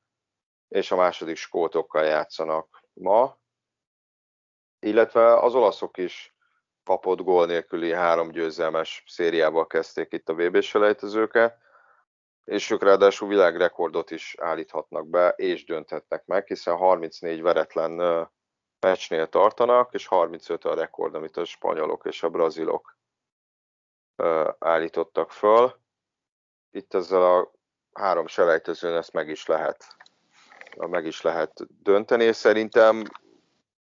[0.68, 3.38] és a második skótokkal játszanak ma,
[4.80, 6.36] illetve az olaszok is
[6.84, 11.58] kapott gól nélküli három győzelmes szériával kezdték itt a VB-s selejtezőket,
[12.44, 18.28] és ők ráadásul világrekordot is állíthatnak be, és dönthetnek meg, hiszen 34 veretlen
[18.80, 22.98] meccsnél tartanak, és 35 a rekord, amit a spanyolok és a brazilok
[24.60, 25.80] állítottak föl.
[26.72, 27.52] Itt ezzel a
[27.94, 29.96] három selejtezőn ezt meg is lehet
[30.76, 33.04] meg is lehet dönteni, és szerintem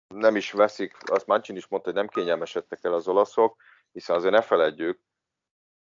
[0.08, 4.34] nem is veszik, azt Manchin is mondta, hogy nem kényelmesedtek el az olaszok, hiszen azért
[4.34, 5.00] ne feledjük,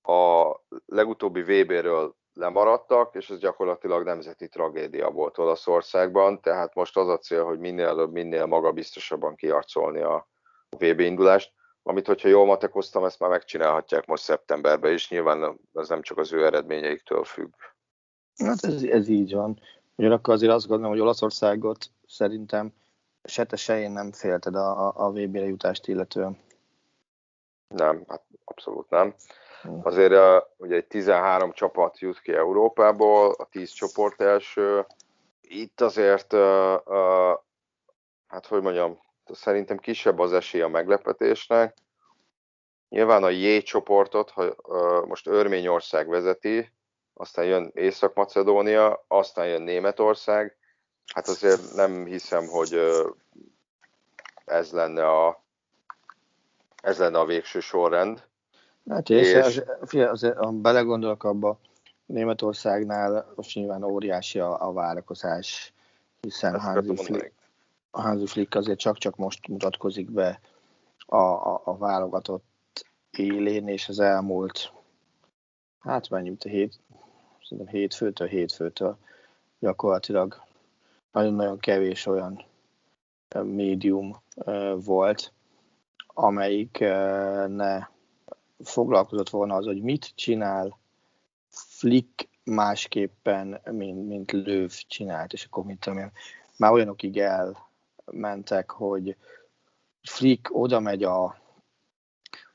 [0.01, 0.51] a
[0.85, 7.43] legutóbbi VB-ről lemaradtak, és ez gyakorlatilag nemzeti tragédia volt Olaszországban, tehát most az a cél,
[7.43, 10.27] hogy minél előbb, minél magabiztosabban kiarcolni a
[10.77, 11.51] VB indulást,
[11.83, 16.33] amit hogyha jól matekoztam, ezt már megcsinálhatják most szeptemberben is, nyilván ez nem csak az
[16.33, 17.53] ő eredményeiktől függ.
[18.45, 19.59] Hát ez, ez így van.
[19.95, 22.73] Ugyanakkor azért azt gondolom, hogy Olaszországot szerintem
[23.23, 26.37] se te se én nem félted a, a, a VB-re jutást illetően.
[27.75, 29.15] Nem, hát abszolút nem.
[29.61, 29.79] Hm.
[29.83, 34.85] Azért uh, ugye egy 13 csapat jut ki Európából, a 10 csoport első.
[35.41, 37.37] Itt azért, uh, uh,
[38.27, 41.77] hát hogy mondjam, szerintem kisebb az esély a meglepetésnek.
[42.89, 46.71] Nyilván a J csoportot, ha uh, most Örményország vezeti,
[47.13, 50.57] aztán jön Észak-Macedónia, aztán jön Németország.
[51.13, 52.79] Hát azért nem hiszem, hogy
[54.45, 55.43] ez lenne a,
[56.81, 58.28] ez lenne a végső sorrend.
[58.89, 61.59] Hát és, és az, azért, ha belegondolok abba,
[62.05, 65.73] Németországnál most nyilván óriási a, a várakozás,
[66.21, 67.33] hiszen Hansi Flick,
[67.91, 70.39] Hansi Flick azért csak-csak most mutatkozik be
[71.05, 74.71] a, a, a válogatott élén, és az elmúlt,
[75.79, 76.79] hát mennyi, hét,
[77.43, 78.97] szerintem hétfőtől hétfőtől
[79.59, 80.43] gyakorlatilag
[81.11, 82.45] nagyon-nagyon kevés olyan
[83.43, 84.21] médium
[84.75, 85.33] volt,
[86.07, 86.79] amelyik
[87.47, 87.87] ne
[88.63, 90.79] foglalkozott volna az, hogy mit csinál
[91.49, 96.11] Flick másképpen, mint, mint Löv csinált, és akkor mit tudom én,
[96.57, 99.15] már olyanokig elmentek, hogy
[100.01, 101.37] Flick oda megy a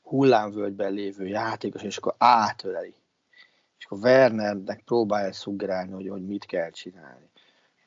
[0.01, 2.95] hullámvölgyben lévő játékos, és akkor átöleli.
[3.77, 7.29] És akkor Wernernek próbálja szuggerálni, hogy, hogy mit kell csinálni.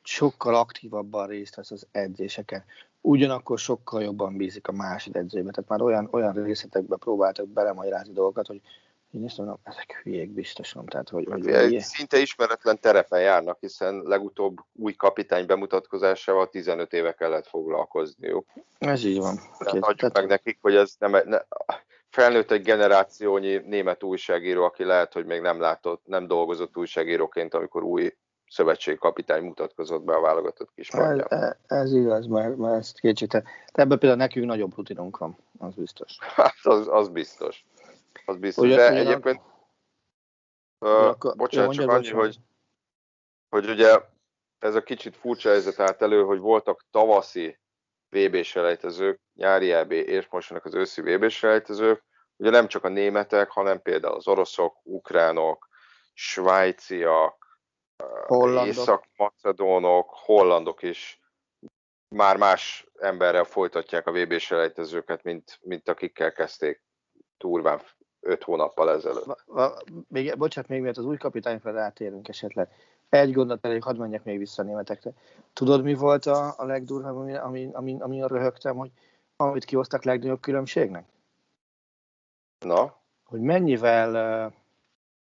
[0.03, 2.63] Sokkal aktívabban részt vesz az edzéseken,
[3.01, 5.51] ugyanakkor sokkal jobban bízik a másik edzőbe.
[5.51, 8.61] Tehát már olyan, olyan részletekbe próbáltak belemagyarázni dolgokat, hogy
[9.11, 10.85] én is mondom, ezek hülyék biztosan.
[10.85, 11.79] Tehát, hogy, hogy.
[11.79, 18.45] Szinte ismeretlen terepen járnak, hiszen legutóbb új kapitány bemutatkozásával 15 éve kellett foglalkozniuk.
[18.77, 19.35] Ez így van.
[19.35, 20.13] Tehát hagyjuk Tehát...
[20.13, 21.37] meg nekik, hogy ez nem, ne,
[22.09, 27.83] felnőtt egy generációnyi német újságíró, aki lehet, hogy még nem látott, nem dolgozott újságíróként, amikor
[27.83, 28.13] új
[28.49, 31.27] szövetségkapitány mutatkozott be a válogatott kispadján.
[31.29, 33.43] Ez, ez igaz, mert, mert ezt kétségte.
[33.71, 36.17] Ebben például nekünk nagyobb rutinunk van, az biztos.
[36.19, 37.65] Hát az, az biztos.
[38.25, 38.65] Az biztos.
[38.65, 39.41] Ugye, De egyébként,
[40.79, 42.37] uh, akkor, bocsánat, csak annyi, hogy,
[43.49, 44.01] hogy ugye
[44.59, 47.59] ez a kicsit furcsa helyzet állt elő, hogy voltak tavaszi
[48.09, 52.03] VB selejtezők, nyári EB és most az őszi VB selejtezők,
[52.35, 55.67] ugye nem csak a németek, hanem például az oroszok, ukránok,
[56.13, 57.38] svájciak,
[58.27, 58.67] hollandok.
[58.67, 61.19] észak-macedónok, hollandok is
[62.15, 66.83] már más emberrel folytatják a VB selejtezőket, mint, mint akikkel kezdték
[67.37, 67.81] turván
[68.19, 69.45] öt hónappal ezelőtt.
[70.07, 72.69] Még, bocsánat, még miért az új kapitányra rátérünk esetleg.
[73.09, 75.11] Egy gondot elég, hadd menjek még vissza a németekre.
[75.53, 78.91] Tudod, mi volt a, a legdurvább, ami, ami, ami, ami röhögtem, hogy
[79.35, 81.05] amit kihoztak legnagyobb különbségnek?
[82.59, 82.97] Na?
[83.23, 84.53] Hogy mennyivel uh,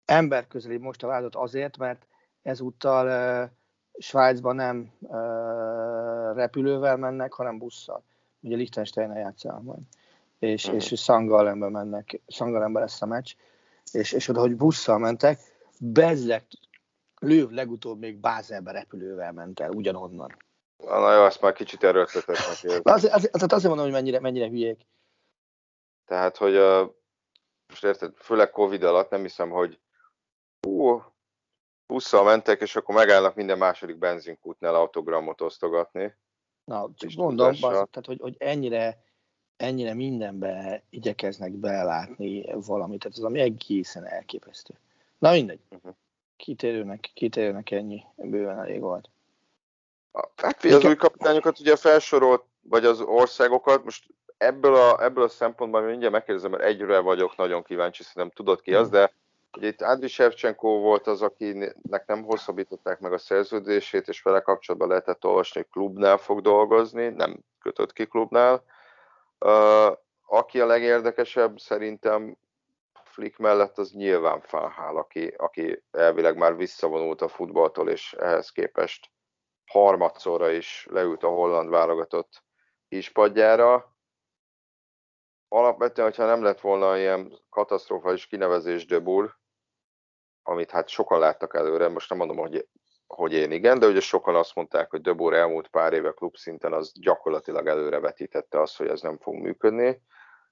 [0.05, 2.05] emberközeli most a vádot azért, mert
[2.43, 3.51] ezúttal
[3.97, 4.91] Svájcban nem
[6.35, 8.03] repülővel mennek, hanem busszal.
[8.39, 9.81] Ugye Liechtenstein játszál majd.
[10.39, 10.91] És, uh-huh.
[10.91, 13.33] és Szangalembe mennek, Szangalembe lesz a meccs,
[13.91, 15.39] és, és oda, hogy busszal mentek,
[15.79, 16.45] bezzek
[17.19, 20.35] Lőv legutóbb még Bázelbe repülővel ment el, ugyanonnan.
[20.77, 22.81] Na jó, azt már kicsit erőltetetnek érzem.
[22.83, 24.85] Az, az, az, azért mondom, hogy mennyire, mennyire hülyék.
[26.05, 26.89] Tehát, hogy uh,
[27.67, 29.79] most érted, főleg Covid alatt nem hiszem, hogy
[30.61, 31.03] hú,
[31.87, 36.15] busszal mentek, és akkor megállnak minden második benzinkútnál autogramot osztogatni.
[36.63, 39.03] Na, csak mondom, az, tehát, hogy, hogy ennyire,
[39.57, 44.73] ennyire mindenbe igyekeznek belátni valamit, tehát az ami egészen elképesztő.
[45.17, 45.59] Na mindegy.
[45.69, 45.95] Uh-huh
[46.43, 49.09] kitérőnek, kitérőnek ennyi, bőven elég volt.
[50.35, 54.05] Hát az új kapitányokat ugye felsorolt, vagy az országokat, most
[54.37, 58.73] ebből a, ebből a szempontból mindjárt megkérdezem, mert egyre vagyok nagyon kíváncsi, szerintem tudod ki
[58.73, 59.13] az, de
[59.57, 64.89] Ugye itt Ádri Shevchenko volt az, akinek nem hosszabbították meg a szerződését, és vele kapcsolatban
[64.89, 68.63] lehetett olvasni, hogy klubnál fog dolgozni, nem kötött ki klubnál.
[70.25, 72.37] Aki a legérdekesebb szerintem
[73.03, 79.11] Flick mellett az nyilván Fanhál, aki, aki elvileg már visszavonult a futballtól, és ehhez képest
[79.65, 82.43] harmadszorra is leült a holland válogatott
[82.87, 83.95] kispadjára.
[85.47, 89.41] Alapvetően, hogyha nem lett volna ilyen katasztrofális kinevezés Boer,
[90.43, 92.67] amit hát sokan láttak előre, most nem mondom, hogy,
[93.07, 96.73] hogy én igen, de ugye sokan azt mondták, hogy De Boer elmúlt pár éve klubszinten
[96.73, 100.01] az gyakorlatilag előrevetítette azt, hogy ez nem fog működni,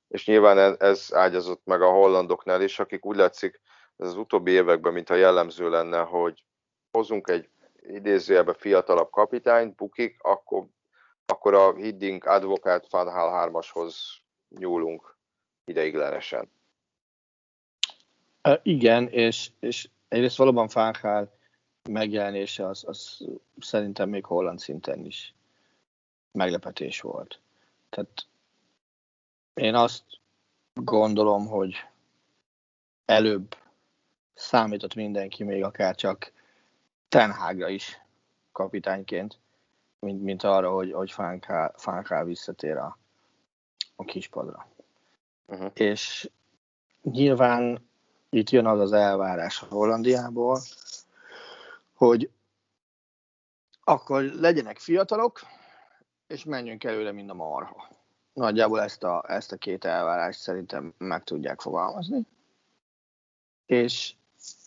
[0.07, 3.61] és nyilván ez ágyazott meg a hollandoknál is, akik úgy látszik,
[3.97, 6.45] ez az utóbbi években, mintha jellemző lenne, hogy
[6.91, 7.49] hozunk egy
[7.81, 10.65] idézőjelbe fiatalabb kapitányt, bukik, akkor,
[11.25, 13.95] akkor a Hiddink advokát Van Hal 3-ashoz
[14.49, 15.17] nyúlunk
[15.65, 16.51] ideiglenesen.
[18.47, 21.31] Uh, igen, és, és egyrészt valóban Fánhál
[21.89, 23.27] megjelenése az, az
[23.59, 25.33] szerintem még holland szinten is
[26.31, 27.39] meglepetés volt.
[27.89, 28.25] Tehát
[29.53, 30.03] én azt
[30.73, 31.75] gondolom, hogy
[33.05, 33.55] előbb
[34.33, 36.31] számított mindenki még akár csak
[37.09, 38.01] Tenhágra is
[38.51, 39.39] kapitányként,
[39.99, 42.97] mint, mint arra, hogy, hogy Fánká, visszatér a,
[43.95, 44.67] a kispadra.
[45.45, 45.71] Uh-huh.
[45.73, 46.29] És
[47.01, 47.89] nyilván
[48.33, 50.59] itt jön az az elvárás a Hollandiából,
[51.93, 52.29] hogy
[53.83, 55.39] akkor legyenek fiatalok,
[56.27, 57.87] és menjünk előre, mint a marha.
[58.33, 62.27] Nagyjából ezt a, ezt a két elvárást szerintem meg tudják fogalmazni.
[63.65, 64.15] És,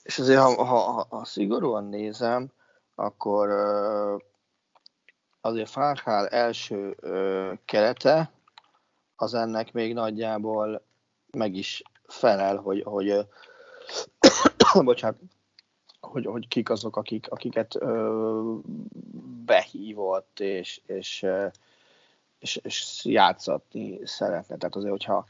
[0.02, 2.52] és azért, ha, ha, ha, szigorúan nézem,
[2.94, 3.48] akkor
[5.40, 6.96] azért Farhál első
[7.64, 8.32] kerete
[9.16, 10.84] az ennek még nagyjából
[11.30, 13.26] meg is felel, hogy, hogy
[14.84, 15.18] bocsánat,
[16.00, 18.56] hogy, hogy kik azok, akik, akiket ö,
[19.44, 21.26] behívott, és, és,
[22.38, 24.56] és, és játszatni szeretne.
[24.56, 25.26] Tehát azért, hogyha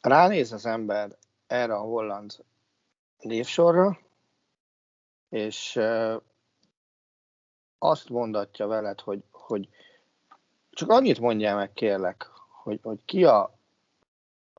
[0.00, 2.44] ránéz az ember erre a holland
[3.20, 3.98] névsorra,
[5.28, 6.16] és ö,
[7.78, 9.68] azt mondatja veled, hogy, hogy
[10.70, 12.30] csak annyit mondjál meg, kérlek,
[12.62, 13.58] hogy, hogy ki a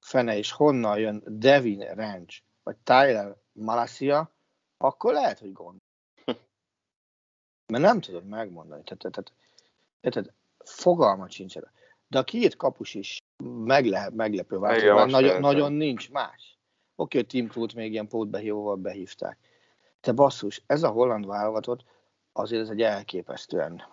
[0.03, 4.31] fene és honnan jön Devin Ranch, vagy Tyler Malasia,
[4.77, 5.79] akkor lehet, hogy gond.
[7.71, 8.83] Mert nem tudod megmondani.
[8.83, 9.31] Tehát, tehát,
[10.01, 10.33] tehát
[10.65, 11.71] fogalma sincs erre.
[12.07, 16.57] De a két kapus is meg lehet meglepő változó, nagyon, nagyon nincs más.
[16.95, 19.37] Oké, hogy Tim Krut még ilyen pótbehívóval behívták.
[19.99, 21.83] Te basszus, ez a holland válogatott
[22.31, 23.83] azért ez egy elképesztően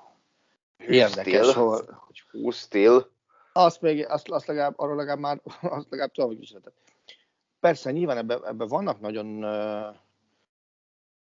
[0.76, 1.52] érdekes.
[1.52, 2.02] Hol...
[2.50, 3.10] Still.
[3.52, 6.54] Azt még, azt, azt legalább, arról legalább már, azt legalább tudom, hogy is
[7.60, 9.96] Persze, nyilván ebben ebbe vannak nagyon uh,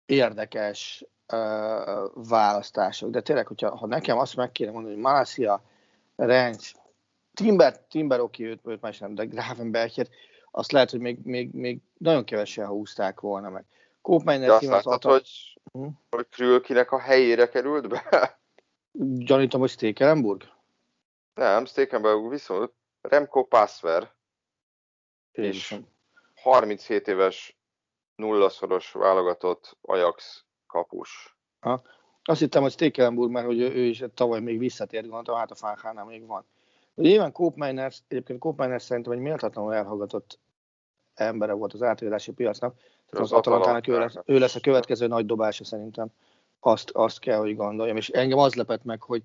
[0.06, 5.64] érdekes uh, választások, de tényleg, hogyha ha nekem azt meg kéne mondani, hogy Malasia,
[6.16, 6.72] Rencs,
[7.34, 10.10] Timber, Timber oké, őt, őt már is nem, de Gravenberget,
[10.52, 13.66] azt lehet, hogy még, még, még nagyon kevesen húzták volna meg.
[14.02, 15.10] Koopmeinner azt láttad, ata...
[15.10, 15.88] hogy, hm?
[16.10, 18.40] hogy Krülkinek a helyére került be?
[19.26, 20.44] Gyanítom, hogy Stekelenburg?
[21.34, 24.12] Nem, Stekelenburg viszont Remco Passver.
[25.32, 25.80] És
[26.36, 27.58] 37 éves
[28.16, 31.38] nullaszoros válogatott Ajax kapus.
[31.60, 31.82] Ha.
[32.24, 36.06] Azt hittem, hogy Stekelenburg, mert hogy ő is tavaly még visszatért, gondoltam, hát a Fánhánál
[36.06, 36.46] még van.
[36.94, 40.40] De nyilván Koopmeiner, egyébként Koopmeiner szerintem egy méltatlanul elhallgatott
[41.14, 42.76] embere volt az átigazási piacnak.
[42.76, 46.08] Tehát az, az Atalantának ő lesz, ő lesz a következő nagy dobása szerintem.
[46.60, 47.98] Azt, azt kell, hogy gondoljam.
[47.98, 49.24] És engem az lepett meg, hogy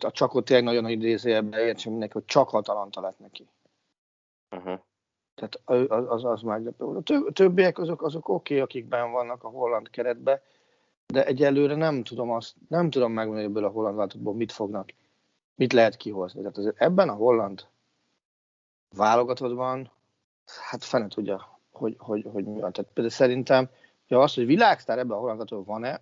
[0.00, 3.48] a csakot tényleg nagyon nagy idézőjelben értsen mindenki, hogy csak Atalanta lett neki.
[4.50, 4.80] Uh-huh.
[5.34, 5.60] Tehát
[5.90, 7.10] az, az, az volt.
[7.10, 10.42] A többiek azok, azok oké, okay, akikben vannak a holland keretbe,
[11.06, 14.92] de egyelőre nem tudom azt, nem tudom megmondani ebből a holland váltottból mit fognak,
[15.54, 16.40] mit lehet kihozni.
[16.40, 17.66] Tehát azért ebben a holland
[18.96, 19.90] válogatottban,
[20.70, 22.72] hát fene tudja, hogy, hogy, hogy mi van.
[22.72, 23.68] Tehát például szerintem,
[24.08, 26.00] hogy az, hogy világsztár ebben a holland van-e,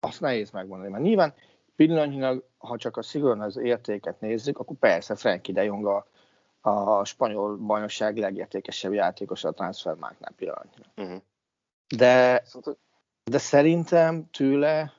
[0.00, 0.90] azt nehéz megmondani.
[0.90, 1.34] Mert nyilván
[1.86, 6.06] pillanatnyilag, ha csak a szigorúan az értéket nézzük, akkor persze Frankie de Jong a
[6.62, 10.90] a spanyol bajnokság legértékesebb játékos a transfermárknál pillanatnyilag.
[10.96, 11.22] Uh-huh.
[11.96, 12.44] De,
[13.24, 14.92] de szerintem tőle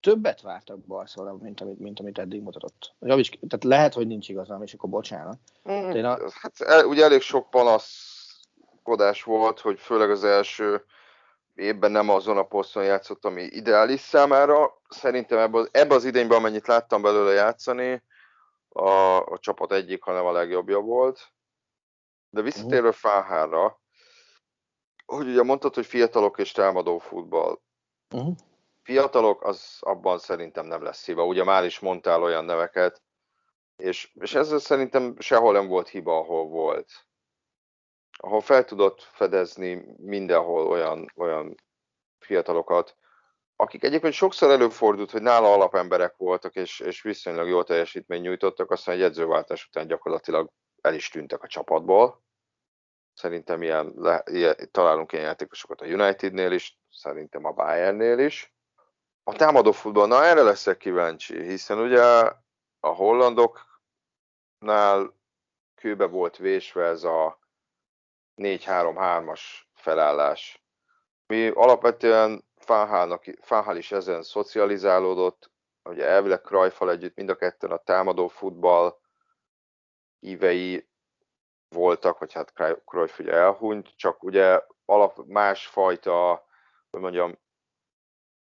[0.00, 2.94] többet vártak Barcelona, mint amit, mint amit eddig mutatott.
[3.00, 5.38] Javíts, tehát lehet, hogy nincs igazam, és akkor bocsánat.
[5.70, 6.18] Mm, a...
[6.30, 10.84] Hát ugye elég sok panaszkodás volt, hogy főleg az első
[11.56, 14.80] évben nem azon a poszton játszott, ami ideális számára.
[14.88, 18.02] Szerintem ebbe az, ebbe az idényben, amennyit láttam belőle játszani,
[18.68, 21.32] a, a csapat egyik, hanem a legjobbja volt.
[22.30, 23.80] De visszatérve Fáhára,
[25.06, 27.58] hogy ugye mondtad, hogy fiatalok és támadó futball.
[28.14, 28.34] Uh-huh.
[28.82, 31.24] Fiatalok, az abban szerintem nem lesz hiba.
[31.24, 33.02] Ugye már is mondtál olyan neveket,
[33.76, 37.06] és, és ezzel szerintem sehol nem volt hiba, ahol volt.
[38.16, 41.54] Ahol fel tudott fedezni mindenhol olyan, olyan
[42.18, 42.96] fiatalokat,
[43.56, 48.94] akik egyébként sokszor előfordult, hogy nála alapemberek voltak, és, és viszonylag jó teljesítmény nyújtottak, aztán
[48.94, 50.50] egy edzőváltás után gyakorlatilag
[50.80, 52.24] el is tűntek a csapatból.
[53.14, 58.54] Szerintem ilyen, le, ilyen, találunk ilyen játékosokat a Unitednél is, szerintem a Bayernnél is.
[59.22, 62.02] A támadó futball, na erre leszek kíváncsi, hiszen ugye
[62.80, 63.64] a hollandoknál
[65.74, 67.38] kőbe volt vésve ez a
[68.36, 69.40] 4-3-3-as
[69.74, 70.64] felállás.
[71.26, 72.44] Mi alapvetően
[73.40, 75.50] Fánhál is ezen szocializálódott,
[75.82, 78.98] ugye elvileg Krajfal együtt mind a ketten a támadó futball
[80.20, 80.88] ívei
[81.68, 82.52] voltak, vagy hát
[82.84, 86.46] Cruyff ugye elhunyt, csak ugye alap másfajta,
[86.90, 87.38] hogy mondjam,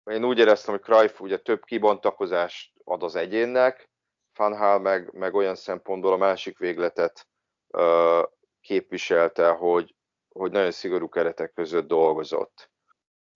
[0.03, 3.91] én úgy éreztem, hogy Cruyff ugye több kibontakozást ad az egyénnek,
[4.31, 7.27] Fanhal meg, meg olyan szempontból a másik végletet
[7.67, 8.23] ö,
[8.63, 9.95] képviselte, hogy,
[10.29, 12.71] hogy nagyon szigorú keretek között dolgozott.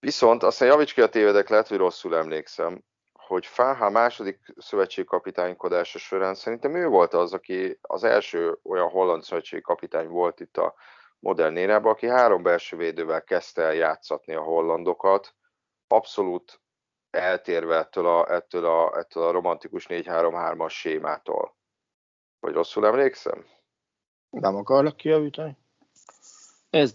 [0.00, 6.34] Viszont aztán javíts ki a tévedek, lehet, hogy rosszul emlékszem, hogy Fáha második szövetségkapitánykodása során
[6.34, 10.74] szerintem ő volt az, aki az első olyan holland szövetségkapitány volt itt a
[11.18, 15.34] modern érában, aki három belső védővel kezdte el játszatni a hollandokat,
[15.86, 16.60] abszolút
[17.10, 21.56] eltérve ettől a, ettől a, ettől a romantikus 4-3-3-as sémától.
[22.40, 23.46] Vagy rosszul emlékszem?
[24.30, 25.56] Nem akarlak kijavítani.
[26.70, 26.94] Ez.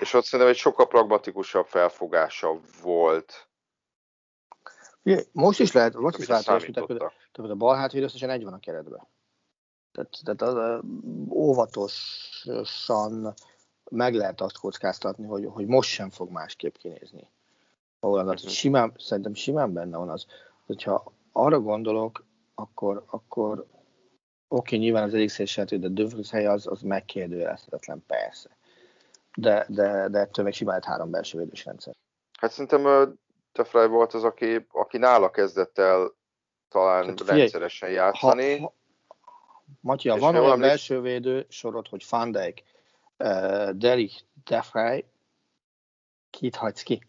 [0.00, 3.48] És ott szerintem egy sokkal pragmatikusabb felfogása volt
[5.32, 8.58] most is lehet, most is lehet hogy tehát a bal hátvéd összesen egy van a
[8.58, 9.06] keretben.
[9.92, 10.80] Tehát, tehát az,
[11.28, 13.34] óvatosan
[13.90, 17.28] meg lehet azt kockáztatni, hogy, hogy most sem fog másképp kinézni.
[18.00, 18.50] Ahol az, uh-huh.
[18.50, 20.26] simán, szerintem simán benne van az,
[20.66, 22.24] hogyha arra gondolok,
[22.54, 23.66] akkor, akkor
[24.54, 28.56] oké, nyilván az egyik szélsátő, de Dövrisz helye az, az megkérdőjelezhetetlen, persze.
[29.36, 31.94] De, de, de ettől még simán három belső védős rendszer.
[32.38, 33.14] Hát szerintem
[33.52, 36.12] Tefrey volt az, aki, aki nála kezdett el
[36.68, 38.58] talán Tehát, figyelj, rendszeresen játszani.
[38.58, 38.74] Ha, ha,
[39.80, 40.68] Matya, van olyan emlék...
[40.68, 42.62] belső védő sorod, hogy Van Dijk,
[43.18, 44.10] uh, Derek,
[44.44, 45.04] Tefrey,
[46.30, 47.06] kit hagysz ki?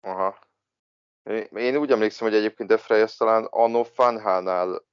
[0.00, 0.38] Aha.
[1.54, 4.86] Én úgy emlékszem, hogy egyébként Defrey ezt talán Anno Fanhánál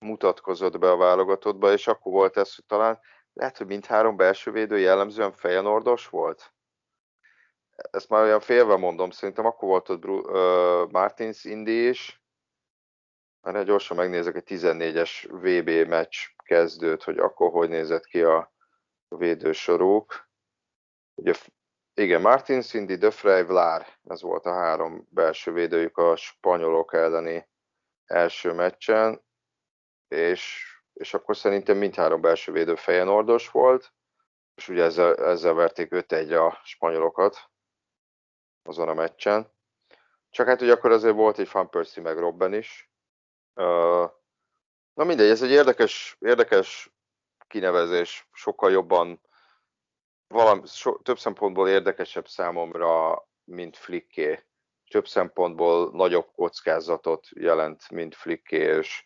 [0.00, 3.00] mutatkozott be a válogatottba, és akkor volt ez, hogy talán
[3.32, 6.52] lehet, hogy mindhárom belső védő jellemzően fejenordos volt?
[7.90, 12.22] Ezt már olyan félve mondom, szerintem akkor volt ott Bru- uh, Martins Indi is,
[13.40, 18.52] mert gyorsan megnézek egy 14-es VB meccs kezdőt, hogy akkor hogy nézett ki a
[19.08, 20.28] védősoruk.
[21.14, 21.32] Ugye,
[21.94, 23.10] igen, Martins Indi, De
[23.42, 27.48] Vlaar, ez volt a három belső védőjük a spanyolok elleni
[28.04, 29.22] első meccsen,
[30.10, 33.92] és, és akkor szerintem mindhárom belső védő fejenordos volt,
[34.54, 37.50] és ugye ezzel, ezzel verték 5-1 a spanyolokat
[38.62, 39.52] azon a meccsen.
[40.30, 42.90] Csak hát ugye akkor azért volt egy Van Persie meg Robben is.
[44.94, 46.92] Na mindegy, ez egy érdekes, érdekes
[47.46, 49.20] kinevezés, sokkal jobban,
[50.26, 54.44] valami, so, több szempontból érdekesebb számomra, mint Flické.
[54.90, 59.04] Több szempontból nagyobb kockázatot jelent, mint Flické, és,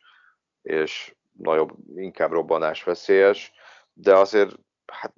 [0.65, 3.53] és nagyobb, inkább robbanás veszélyes,
[3.93, 5.13] de azért hát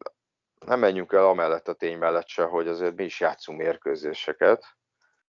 [0.67, 4.65] nem menjünk el amellett a tény mellett se, hogy azért mi is játszunk mérkőzéseket,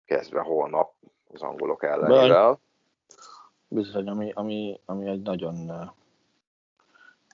[0.06, 0.94] kezdve holnap
[1.28, 2.60] az angolok ellenével.
[3.68, 5.72] Bizony, ami, ami, ami egy nagyon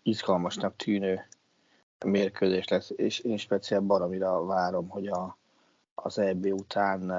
[0.04, 1.28] izgalmasnak tűnő
[2.06, 5.38] mérkőzés lesz, és én speciál baromira várom, hogy a,
[5.96, 7.12] az EB után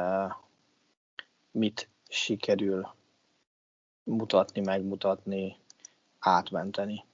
[1.50, 2.88] mit sikerül
[4.10, 5.56] mutatni, megmutatni,
[6.18, 7.04] átmenteni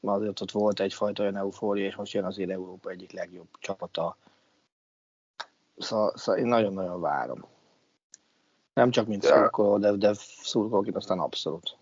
[0.00, 4.16] azért ott volt egyfajta olyan eufória, és most jön azért Európa egyik legjobb csapata.
[5.76, 7.46] Szóval, szóval én nagyon-nagyon várom.
[8.72, 11.76] Nem csak mint szurkoló, de, de szurkolóként aztán abszolút.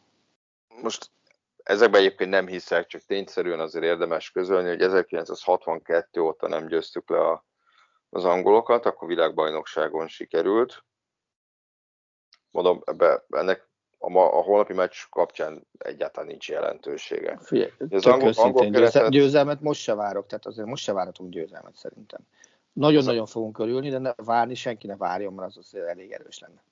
[0.82, 1.10] Most
[1.62, 7.20] ezekben egyébként nem hiszek, csak tényszerűen azért érdemes közölni, hogy 1962 óta nem győztük le
[7.20, 7.44] a,
[8.10, 10.84] az angolokat, akkor világbajnokságon sikerült.
[12.50, 13.68] Mondom, ebbe, ennek
[14.14, 17.38] a, a holnapi meccs kapcsán egyáltalán nincs jelentősége.
[17.42, 19.10] Figyelj, az angol, angol keretet...
[19.10, 22.20] győzelmet most se várok, tehát azért most se várhatunk győzelmet szerintem.
[22.72, 26.64] Nagyon-nagyon fogunk körülni, de ne, várni senki ne várjon, mert az azért elég erős lenne.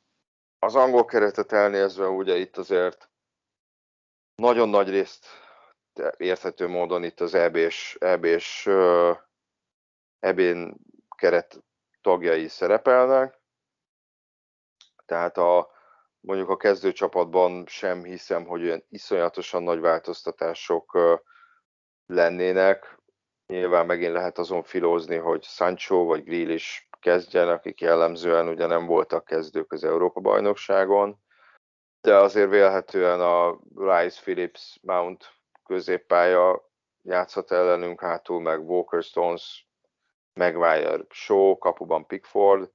[0.58, 3.08] Az angol keretet elnézve ugye itt azért
[4.34, 5.26] nagyon nagy részt
[6.16, 8.66] érthető módon itt az EB-s, EB-s
[10.18, 10.74] EB-n
[11.16, 11.62] keret
[12.00, 13.40] tagjai szerepelnek,
[15.06, 15.73] tehát a,
[16.24, 20.98] mondjuk a kezdőcsapatban sem hiszem, hogy olyan iszonyatosan nagy változtatások
[22.06, 22.98] lennének.
[23.46, 28.86] Nyilván megint lehet azon filózni, hogy Sancho vagy Grill is kezdjen, akik jellemzően ugye nem
[28.86, 31.22] voltak kezdők az Európa-bajnokságon,
[32.00, 35.32] de azért vélhetően a Rice Phillips Mount
[35.64, 36.70] középpálya
[37.02, 39.68] játszhat ellenünk, hátul meg Walker Stones,
[40.32, 42.70] Maguire, Shaw, kapuban Pickford,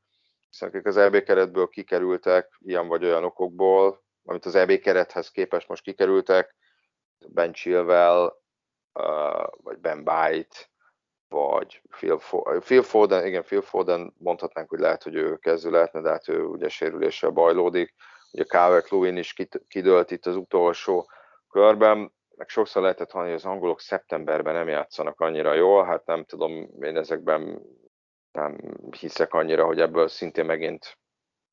[0.50, 5.68] hiszen akik az EB keretből kikerültek, ilyen vagy olyan okokból, amit az EB kerethez képest
[5.68, 6.56] most kikerültek,
[7.28, 8.34] Ben Chilwell,
[9.64, 10.56] vagy Ben Byte,
[11.28, 11.82] vagy
[12.60, 16.44] Phil Foden, igen, Phil Foden mondhatnánk, hogy lehet, hogy ő kezdő lehetne, de hát ő
[16.44, 17.94] ugye sérüléssel bajlódik.
[18.32, 19.34] Ugye Calvert Lewin is
[19.68, 21.10] kidőlt itt az utolsó
[21.50, 26.24] körben, meg sokszor lehetett hallani, hogy az angolok szeptemberben nem játszanak annyira jól, hát nem
[26.26, 27.62] tudom, én ezekben
[28.32, 28.58] nem
[29.00, 30.98] hiszek annyira, hogy ebből szintén megint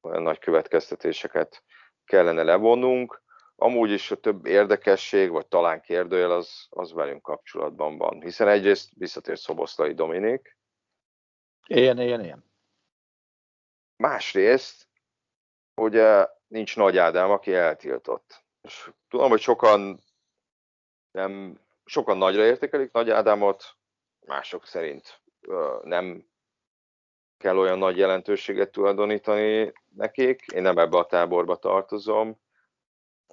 [0.01, 1.65] olyan nagy következtetéseket
[2.05, 3.23] kellene levonnunk.
[3.57, 8.21] Amúgy is a több érdekesség, vagy talán kérdőjel az, az velünk kapcsolatban van.
[8.21, 10.59] Hiszen egyrészt visszatér Szoboszlai Dominik.
[11.67, 12.45] Ilyen, ilyen, ilyen.
[13.97, 14.89] Másrészt,
[15.75, 18.45] ugye nincs Nagy Ádám, aki eltiltott.
[18.61, 20.01] És tudom, hogy sokan
[21.11, 23.65] nem, sokan nagyra értékelik Nagy Ádámot,
[24.27, 25.23] mások szerint
[25.83, 26.29] nem
[27.39, 30.45] kell olyan nagy jelentőséget tulajdonítani nekik.
[30.53, 32.41] Én nem ebbe a táborba tartozom,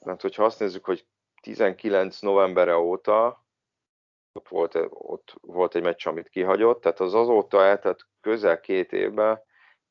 [0.01, 1.08] mert hogyha azt nézzük, hogy
[1.41, 3.45] 19 novembere óta
[4.49, 9.41] volt, ott volt egy meccs, amit kihagyott, tehát az azóta eltelt közel két évben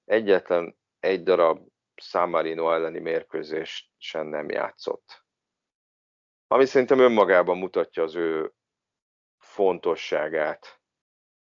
[0.04, 5.24] egyetlen egy darab San Marino elleni mérkőzést sem nem játszott.
[6.46, 8.54] Ami szerintem önmagában mutatja az ő
[9.38, 10.80] fontosságát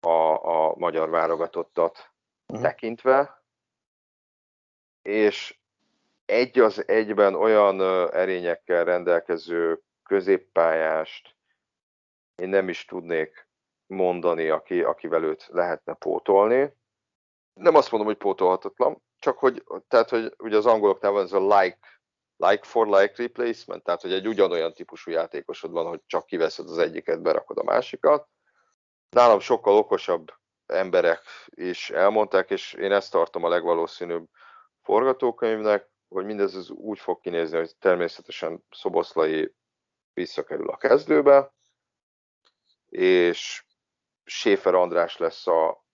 [0.00, 2.15] a, a magyar válogatottat
[2.46, 2.66] uh-huh.
[2.66, 3.42] tekintve,
[5.02, 5.58] és
[6.24, 7.80] egy az egyben olyan
[8.12, 11.36] erényekkel rendelkező középpályást
[12.36, 13.48] én nem is tudnék
[13.86, 16.72] mondani, aki, akivel őt lehetne pótolni.
[17.54, 21.58] Nem azt mondom, hogy pótolhatatlan, csak hogy, tehát, hogy ugye az angoloknál van ez a
[21.58, 21.78] like,
[22.36, 26.78] like for like replacement, tehát hogy egy ugyanolyan típusú játékosod van, hogy csak kiveszed az
[26.78, 28.28] egyiket, berakod a másikat.
[29.10, 30.32] Nálam sokkal okosabb
[30.66, 34.28] emberek is elmondták, és én ezt tartom a legvalószínűbb
[34.82, 39.54] forgatókönyvnek, hogy mindez az úgy fog kinézni, hogy természetesen Szoboszlai
[40.12, 41.54] visszakerül a kezdőbe,
[42.88, 43.64] és
[44.24, 45.84] Séfer András lesz a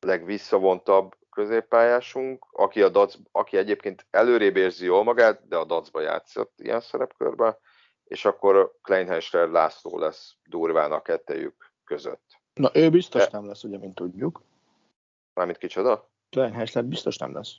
[0.00, 6.52] legvisszavontabb középpályásunk, aki, a dac, aki egyébként előrébb érzi jól magát, de a dacba játszott
[6.56, 7.58] ilyen szerepkörben,
[8.04, 12.43] és akkor Kleinheister László lesz durván a kettejük között.
[12.54, 13.28] Na, ő biztos de...
[13.32, 14.42] nem lesz, ugye, mint tudjuk.
[15.34, 16.08] Mármint kicsoda?
[16.30, 17.54] Kleinheister biztos nem lesz.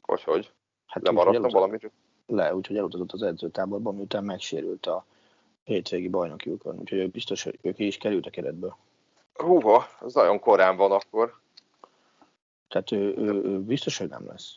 [0.00, 0.52] Hogy, hogy?
[0.86, 1.90] Hát Lemaradtam valamit?
[2.26, 5.04] Le, úgyhogy elutazott az edzőtáborban, miután megsérült a
[5.64, 8.76] hétvégi bajnokiukon, úgyhogy ő biztos, hogy ők is került a keretből.
[9.34, 11.40] Húha, ez nagyon korán van akkor.
[12.68, 14.56] Tehát ő, ő, ő biztos, hogy nem lesz.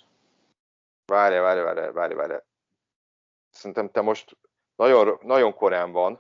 [1.05, 2.33] Várj, várj, várj, várj, várj.
[3.49, 4.37] Szerintem te most
[4.75, 6.19] nagyon, nagyon korán van,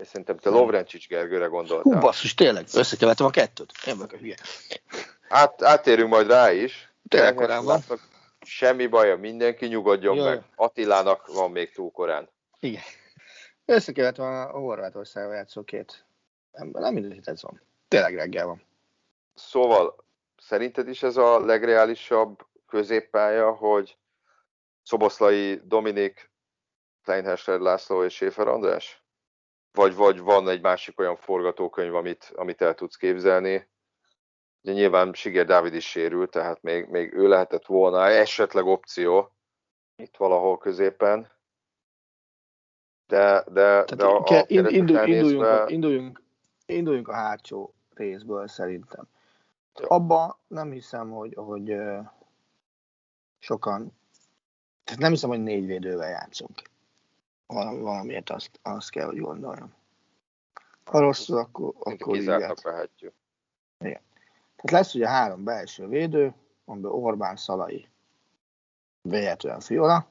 [0.00, 1.92] és szerintem te Lovrencsics Gergőre gondoltál.
[1.92, 3.72] Hú, basszus, tényleg, összekevertem a kettőt.
[3.86, 4.36] Én meg a hülye.
[5.28, 6.92] Át, átérünk majd rá is.
[7.08, 7.80] Tényleg korán van.
[8.40, 10.28] Semmi baja, mindenki nyugodjon Jaj.
[10.28, 10.42] meg.
[10.56, 12.28] Attilának van még túl korán.
[12.60, 12.82] Igen.
[13.64, 16.04] Összekevertem a Horvátországban játszó két
[16.52, 16.82] ember.
[16.82, 17.62] Nem mindegy, ez van.
[17.88, 18.62] Tényleg reggel van.
[19.34, 20.04] Szóval
[20.36, 23.96] szerinted is ez a legreálisabb középpálya, hogy
[24.82, 26.30] Szoboszlai Dominik,
[27.04, 28.99] Kleinhester László és Séfer András?
[29.72, 33.68] Vagy, vagy van egy másik olyan forgatókönyv, amit, amit el tudsz képzelni?
[34.62, 39.32] Ugye nyilván Siger Dávid is sérült, tehát még, még ő lehetett volna esetleg opció
[39.96, 41.30] itt valahol középen.
[43.06, 45.64] De, de, de a, a indul, induljunk, nézve...
[45.66, 46.22] induljunk,
[46.66, 49.08] induljunk a hátsó részből szerintem.
[49.72, 51.76] Abba nem hiszem, hogy, hogy
[53.38, 53.92] sokan,
[54.84, 56.69] tehát nem hiszem, hogy négy védővel játszunk.
[57.54, 59.74] Valamiért azt, azt kell, hogy gondoljam.
[60.84, 63.14] Ha rosszul, akkor, akkor így vehetjük.
[63.78, 64.00] Igen.
[64.56, 66.34] Tehát lesz ugye három belső védő,
[66.64, 67.88] amiből Orbán, Szalai,
[69.02, 70.06] véletlenül Fiola,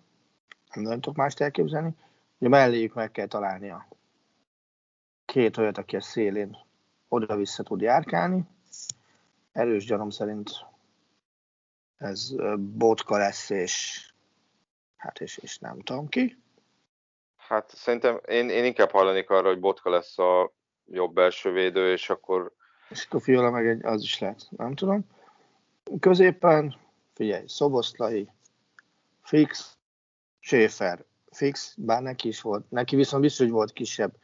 [0.74, 1.96] nem nagyon tudok mást elképzelni.
[2.38, 3.88] Ugye melléjük meg kell találni a
[5.26, 6.58] két olyat, aki a szélén
[7.08, 8.44] oda-vissza tud járkálni,
[9.52, 10.52] erős gyanom szerint
[11.98, 14.04] ez Botka lesz, és
[14.96, 16.38] hát és, és nem tudom ki.
[17.50, 20.54] Hát szerintem én, én inkább hallanék arra, hogy Botka lesz a
[20.86, 22.54] jobb belső védő, és akkor...
[22.89, 25.06] És akkor Fiola meg egy, az is lehet, nem tudom.
[26.00, 26.76] Középen,
[27.14, 28.30] figyelj, Szoboszlai,
[29.22, 29.78] Fix,
[30.39, 34.16] Schäfer, Fix, bár neki is volt, neki viszont biztos, hogy volt kisebb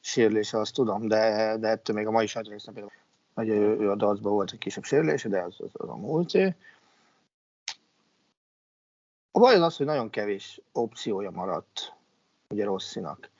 [0.00, 2.94] sérülése, azt tudom, de, de ettől még a mai sajtórészben például,
[3.34, 6.54] hogy ő, ő a dacban volt egy kisebb sérülése, de az, az, az a múlté.
[9.30, 11.96] A baj az, hogy nagyon kevés opciója maradt
[12.48, 13.30] ugye Rosszinak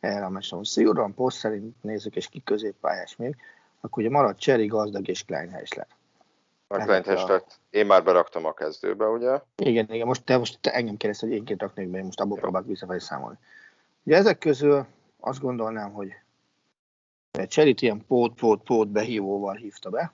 [0.00, 0.62] erre a mesem.
[0.62, 3.36] Szigorúan poszt szerint nézzük, és ki középpályás még,
[3.80, 5.86] akkor ugye maradt Cseri, Gazdag és Kleinheisler.
[6.66, 9.40] A Kleinheisler, én már beraktam a kezdőbe, ugye?
[9.56, 12.20] Igen, igen, most te, most te engem kérdezted, hogy én két raknék be, én most
[12.20, 13.38] abból próbálok visszafelé számolni.
[14.02, 14.86] Ugye ezek közül
[15.20, 16.12] azt gondolnám, hogy
[17.46, 20.12] Cserit ilyen pót-pót-pót behívóval hívta be,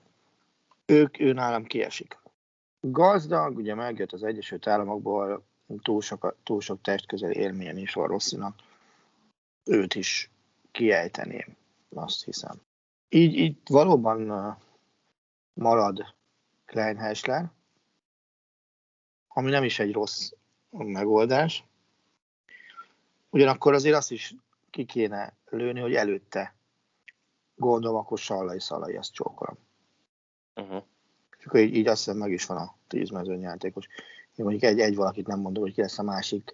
[0.85, 2.19] ők, ő nálam kiesik.
[2.79, 5.43] Gazdag, ugye megjött az Egyesült Államokból,
[5.81, 8.55] túl sok, túl sok testközeli élményen is van Rosszinak.
[9.63, 10.29] Őt is
[10.71, 11.55] kiejteném,
[11.89, 12.61] azt hiszem.
[13.09, 14.57] Így, így valóban
[15.53, 16.13] marad
[16.65, 17.51] Kleinheisler,
[19.27, 20.31] ami nem is egy rossz
[20.69, 21.63] megoldás.
[23.29, 24.35] Ugyanakkor azért azt is
[24.69, 26.55] ki kéne lőni, hogy előtte
[27.55, 29.57] gondolom, akkor Sallai Szalai, azt csókolom.
[30.55, 30.83] Uh-huh.
[31.37, 33.87] És akkor így, így azt hiszem meg is van a tíz mezőnyjátékos.
[34.41, 36.53] Én mondjuk egy, egy valakit nem mondom, hogy ki lesz a másik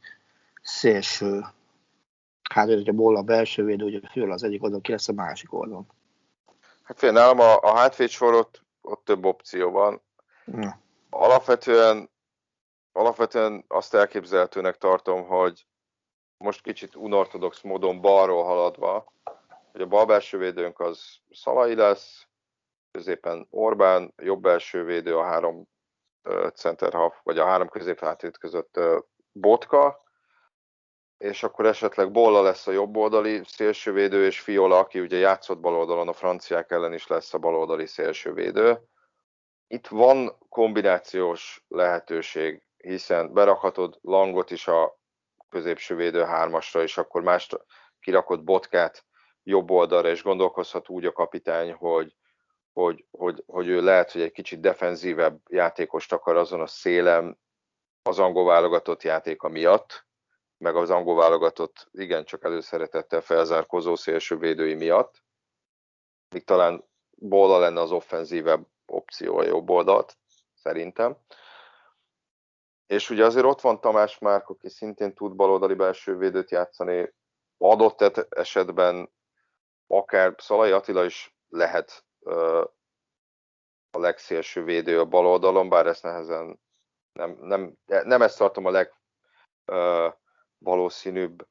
[0.61, 1.45] szélső.
[2.49, 5.53] Hát, hogyha Bolla a belső védő, ugye föl az egyik oldalon, ki lesz a másik
[5.53, 5.87] oldalon.
[6.83, 10.01] Hát fél, nálam a, a hátvéd sorot, ott több opció van.
[10.45, 10.81] Ja.
[11.09, 12.09] Alapvetően,
[12.91, 15.65] alapvetően azt elképzelhetőnek tartom, hogy
[16.37, 19.13] most kicsit unortodox módon balról haladva,
[19.71, 22.27] hogy a bal belső védőnk az Szalai lesz,
[22.91, 25.67] középen Orbán, jobb belső védő a három
[26.53, 28.79] center half, vagy a három középhátvéd között
[29.31, 30.05] Botka,
[31.17, 35.75] és akkor esetleg Bolla lesz a jobb oldali szélsővédő, és Fiola, aki ugye játszott bal
[35.75, 38.79] oldalon, a franciák ellen is lesz a bal oldali szélsővédő.
[39.67, 44.97] Itt van kombinációs lehetőség, hiszen berakhatod Langot is a
[45.49, 47.49] középső védő hármasra, és akkor más
[47.99, 49.05] kirakott Botkát
[49.43, 52.15] jobb oldalra, és gondolkozhat úgy a kapitány, hogy
[52.77, 57.37] hogy, hogy, hogy ő lehet, hogy egy kicsit defenzívebb játékost akar azon a szélem
[58.01, 60.05] az angol válogatott játéka miatt,
[60.57, 65.23] meg az angol válogatott igencsak előszeretettel felzárkozó szélső védői miatt,
[66.29, 70.17] míg talán Bola lenne az offenzívebb opció a jobb oldalt,
[70.53, 71.17] szerintem.
[72.87, 77.13] És ugye azért ott van Tamás Márk, aki szintén tud baloldali belső védőt játszani,
[77.57, 79.11] adott esetben
[79.87, 82.05] akár Szalai Attila is lehet
[83.91, 86.59] a legszélső védő a bal oldalon, bár ezt nehezen
[87.17, 88.87] nem, nem, nem ezt tartom a
[89.65, 91.47] legvalószínűbb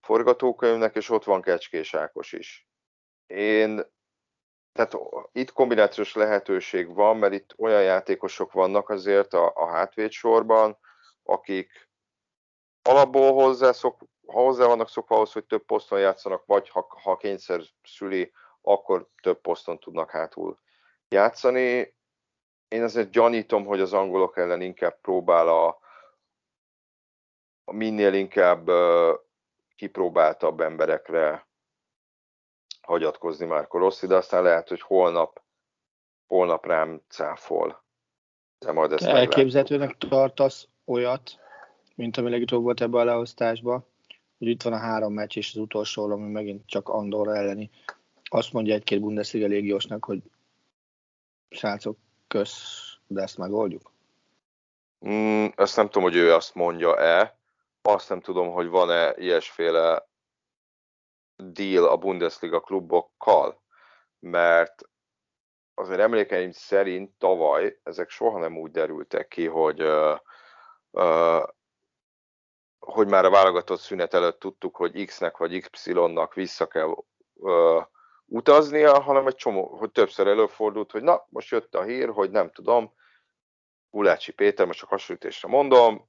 [0.00, 2.68] forgatókönyvnek, és ott van Kecskés Ákos is.
[3.26, 3.82] Én,
[4.72, 4.94] tehát
[5.32, 10.78] itt kombinációs lehetőség van, mert itt olyan játékosok vannak azért a, a hátvéd sorban,
[11.22, 11.88] akik
[12.82, 17.16] alapból hozzá, szok, ha hozzá vannak szokva ahhoz, hogy több poszton játszanak, vagy ha, ha
[17.16, 18.32] kényszer szüli
[18.68, 20.58] akkor több poszton tudnak hátul
[21.08, 21.94] játszani.
[22.68, 25.78] Én azért gyanítom, hogy az angolok ellen inkább próbál a,
[27.64, 29.14] a minél inkább uh,
[29.76, 31.46] kipróbáltabb emberekre
[32.80, 35.42] hagyatkozni már Rossi, de aztán lehet, hogy holnap,
[36.26, 37.84] holnap rám cáfol.
[38.58, 41.38] De majd ezt elképzelhetőnek tartasz olyat,
[41.94, 43.86] mint ami legutóbb volt ebbe a leosztásba,
[44.38, 47.70] hogy itt van a három meccs, és az utolsó, ami megint csak Andorra elleni
[48.28, 50.22] azt mondja egy-két Bundesliga légiósnak, hogy
[51.48, 51.98] srácok,
[52.28, 53.92] kösz, de ezt megoldjuk?
[55.08, 57.38] Mm, azt nem tudom, hogy ő azt mondja-e.
[57.82, 60.08] Azt nem tudom, hogy van-e ilyesféle
[61.36, 63.62] deal a Bundesliga klubokkal,
[64.18, 64.82] mert
[65.74, 70.18] azért emlékeim szerint tavaly ezek soha nem úgy derültek ki, hogy uh,
[70.90, 71.42] uh,
[72.78, 75.52] hogy már a válogatott szünet előtt tudtuk, hogy X-nek vagy
[75.84, 76.94] Y-nak vissza kell
[77.34, 77.84] uh,
[78.26, 82.50] utaznia, hanem egy csomó, hogy többször előfordult, hogy na, most jött a hír, hogy nem
[82.50, 82.94] tudom,
[83.90, 86.08] Ulácsi Péter, most csak hasonlítésre mondom,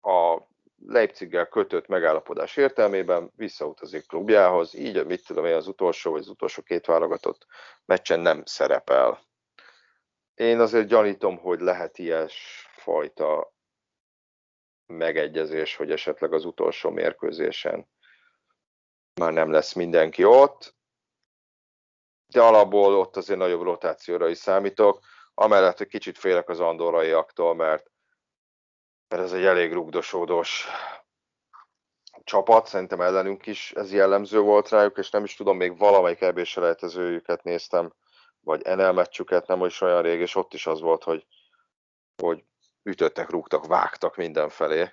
[0.00, 0.38] a
[0.86, 6.62] Leipziggel kötött megállapodás értelmében visszautazik klubjához, így, mit tudom én, az utolsó vagy az utolsó
[6.62, 7.46] két válogatott
[7.84, 9.20] meccsen nem szerepel.
[10.34, 13.52] Én azért gyanítom, hogy lehet ilyes fajta
[14.86, 17.88] megegyezés, hogy esetleg az utolsó mérkőzésen
[19.20, 20.78] már nem lesz mindenki ott
[22.30, 25.00] de alapból ott azért nagyobb rotációra is számítok,
[25.34, 27.90] amellett, hogy kicsit félek az andoraiaktól, mert,
[29.08, 30.66] mert ez egy elég rugdosódós
[32.24, 37.42] csapat, szerintem ellenünk is ez jellemző volt rájuk, és nem is tudom, még valamelyik ebéselejtezőjüket
[37.42, 37.92] néztem,
[38.40, 41.26] vagy NL meccsüket, nem is olyan rég, és ott is az volt, hogy,
[42.22, 42.44] hogy
[42.82, 44.92] ütöttek, rúgtak, vágtak mindenfelé.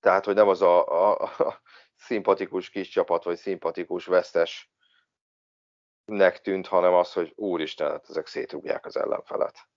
[0.00, 1.60] Tehát, hogy nem az a, a, a
[1.96, 4.71] szimpatikus kis csapat, vagy szimpatikus vesztes
[6.04, 9.68] nek tűnt, hanem az, hogy úristen, hát ezek szétrúgják az ellenfelet.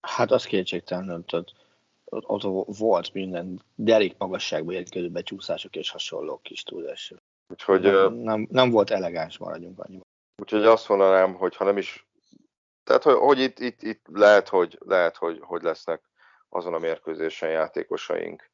[0.00, 1.52] Hát az kétségtelen, tudod,
[2.10, 7.14] ott volt minden derék magasságban érkező becsúszások és hasonlók kis túlzás.
[7.48, 10.06] Úgyhogy, nem, nem, nem, volt elegáns, maradjunk annyiban.
[10.42, 12.06] Úgyhogy azt mondanám, hogy ha nem is,
[12.84, 16.02] tehát hogy, hogy itt, itt, itt lehet, hogy, lehet hogy, hogy lesznek
[16.48, 18.50] azon a mérkőzésen játékosaink,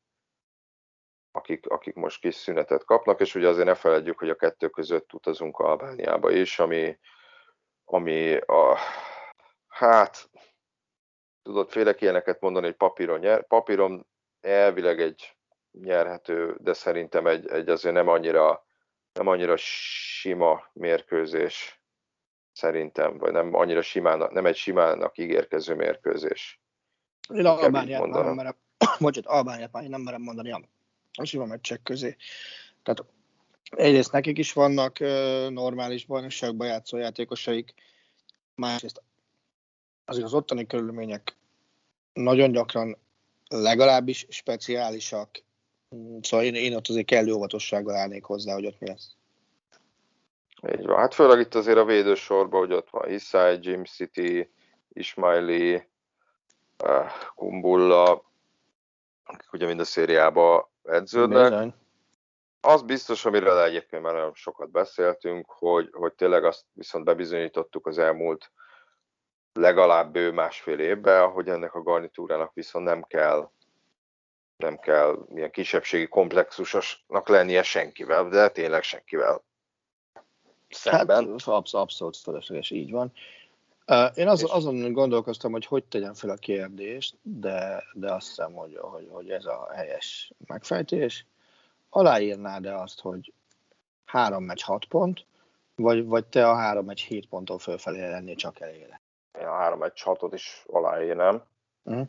[1.34, 5.12] akik, akik most kis szünetet kapnak, és ugye azért ne feledjük, hogy a kettő között
[5.12, 6.98] utazunk Albániába is, ami,
[7.84, 8.78] ami a,
[9.68, 10.30] hát,
[11.42, 13.46] tudod, félek ilyeneket mondani, hogy papíron nyer.
[13.46, 14.06] Papíron
[14.40, 15.36] elvileg egy
[15.70, 18.66] nyerhető, de szerintem egy, egy azért nem annyira,
[19.12, 21.80] nem annyira sima mérkőzés
[22.52, 26.60] szerintem, vagy nem annyira simán, nem egy simának ígérkező mérkőzés.
[27.28, 28.56] Én Albániát már nem merem,
[29.00, 30.50] bocsánat, Albániát már nem merem mondani
[31.14, 32.16] a, sima meccsek közé.
[32.82, 33.04] Tehát
[33.70, 34.98] egyrészt nekik is vannak
[35.48, 37.74] normális bajnokságban játszó játékosaik,
[38.54, 39.02] másrészt
[40.04, 41.36] azért az ottani körülmények
[42.12, 42.98] nagyon gyakran
[43.48, 45.42] legalábbis speciálisak,
[46.20, 49.16] szóval én, én ott azért kellő óvatossággal állnék hozzá, hogy ott mi lesz.
[50.78, 50.98] Így van.
[50.98, 54.50] Hát főleg itt azért a védősorban, hogy ott van Isai, Jim City,
[54.88, 55.74] Ismaili,
[56.84, 58.30] uh, Kumbulla,
[59.24, 61.50] akik ugye mind a szériába edződnek.
[61.50, 61.74] Bizony.
[62.60, 67.98] Az biztos, amiről egyébként már nagyon sokat beszéltünk, hogy, hogy tényleg azt viszont bebizonyítottuk az
[67.98, 68.52] elmúlt
[69.52, 73.50] legalább bő másfél évben, hogy ennek a garnitúrának viszont nem kell
[74.56, 79.44] nem kell ilyen kisebbségi komplexusosnak lennie senkivel, de tényleg senkivel
[80.68, 81.16] szemben.
[81.16, 83.12] Hát, absz- abszolút fölösleges, így van.
[84.14, 88.76] Én az, azon gondolkoztam, hogy hogy tegyem fel a kérdést, de, de azt hiszem, hogy,
[88.80, 91.26] hogy, hogy ez a helyes megfejtés.
[91.88, 93.32] Aláírnád-e azt, hogy
[94.04, 95.26] három meccs hat pont,
[95.74, 99.02] vagy, vagy te a három meccs hét ponttól fölfelé lennél csak elégedett?
[99.38, 101.44] Én a három meccs hatot is aláírnám.
[101.82, 102.08] Uh-huh.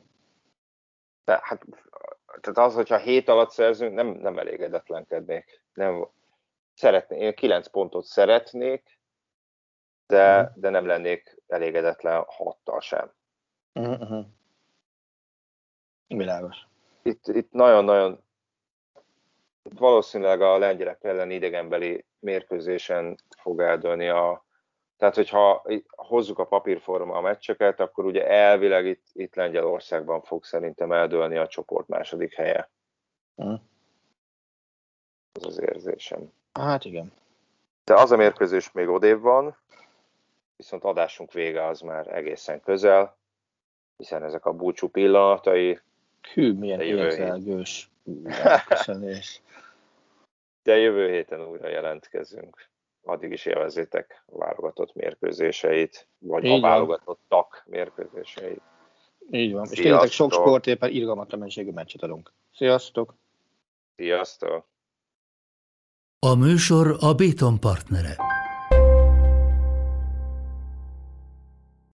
[1.26, 1.66] De hát
[2.42, 5.62] tehát az, hogyha hét alatt szerzünk, nem, nem elégedetlenkednék.
[5.74, 6.08] Nem,
[6.74, 8.95] szeretnék, én kilenc pontot szeretnék,
[10.08, 10.56] de, uh-huh.
[10.56, 13.12] de nem lennék elégedetlen hattal sem.
[13.74, 14.26] Uh-huh.
[16.08, 16.58] Világos.
[17.02, 18.24] Itt, itt nagyon-nagyon
[19.74, 24.46] valószínűleg a lengyelek ellen idegenbeli mérkőzésen fog eldőlni a,
[24.98, 30.92] tehát, hogyha hozzuk a papírforma a meccseket, akkor ugye elvileg itt, itt Lengyelországban fog szerintem
[30.92, 32.70] eldőlni a csoport második helye.
[35.34, 36.32] Ez az érzésem.
[36.54, 37.14] Hát igen.
[37.84, 39.58] De az a mérkőzés még odébb van,
[40.58, 43.18] viszont adásunk vége az már egészen közel,
[43.98, 45.80] hiszen ezek a búcsú pillanatai.
[46.34, 47.90] Hű, milyen érzelgős
[48.68, 49.42] köszönés.
[50.64, 52.68] De jövő héten újra jelentkezünk.
[53.04, 58.62] Addig is élvezétek a válogatott mérkőzéseit, vagy Így a válogatottak mérkőzéseit.
[59.32, 59.66] Így van.
[59.66, 59.86] Sziasztok.
[59.86, 62.34] És tényleg sok sportéppen irgalmatlan mennyiségű meccset adunk.
[62.54, 63.16] Sziasztok!
[63.96, 64.66] Sziasztok!
[66.20, 68.35] A műsor a Béton partnere.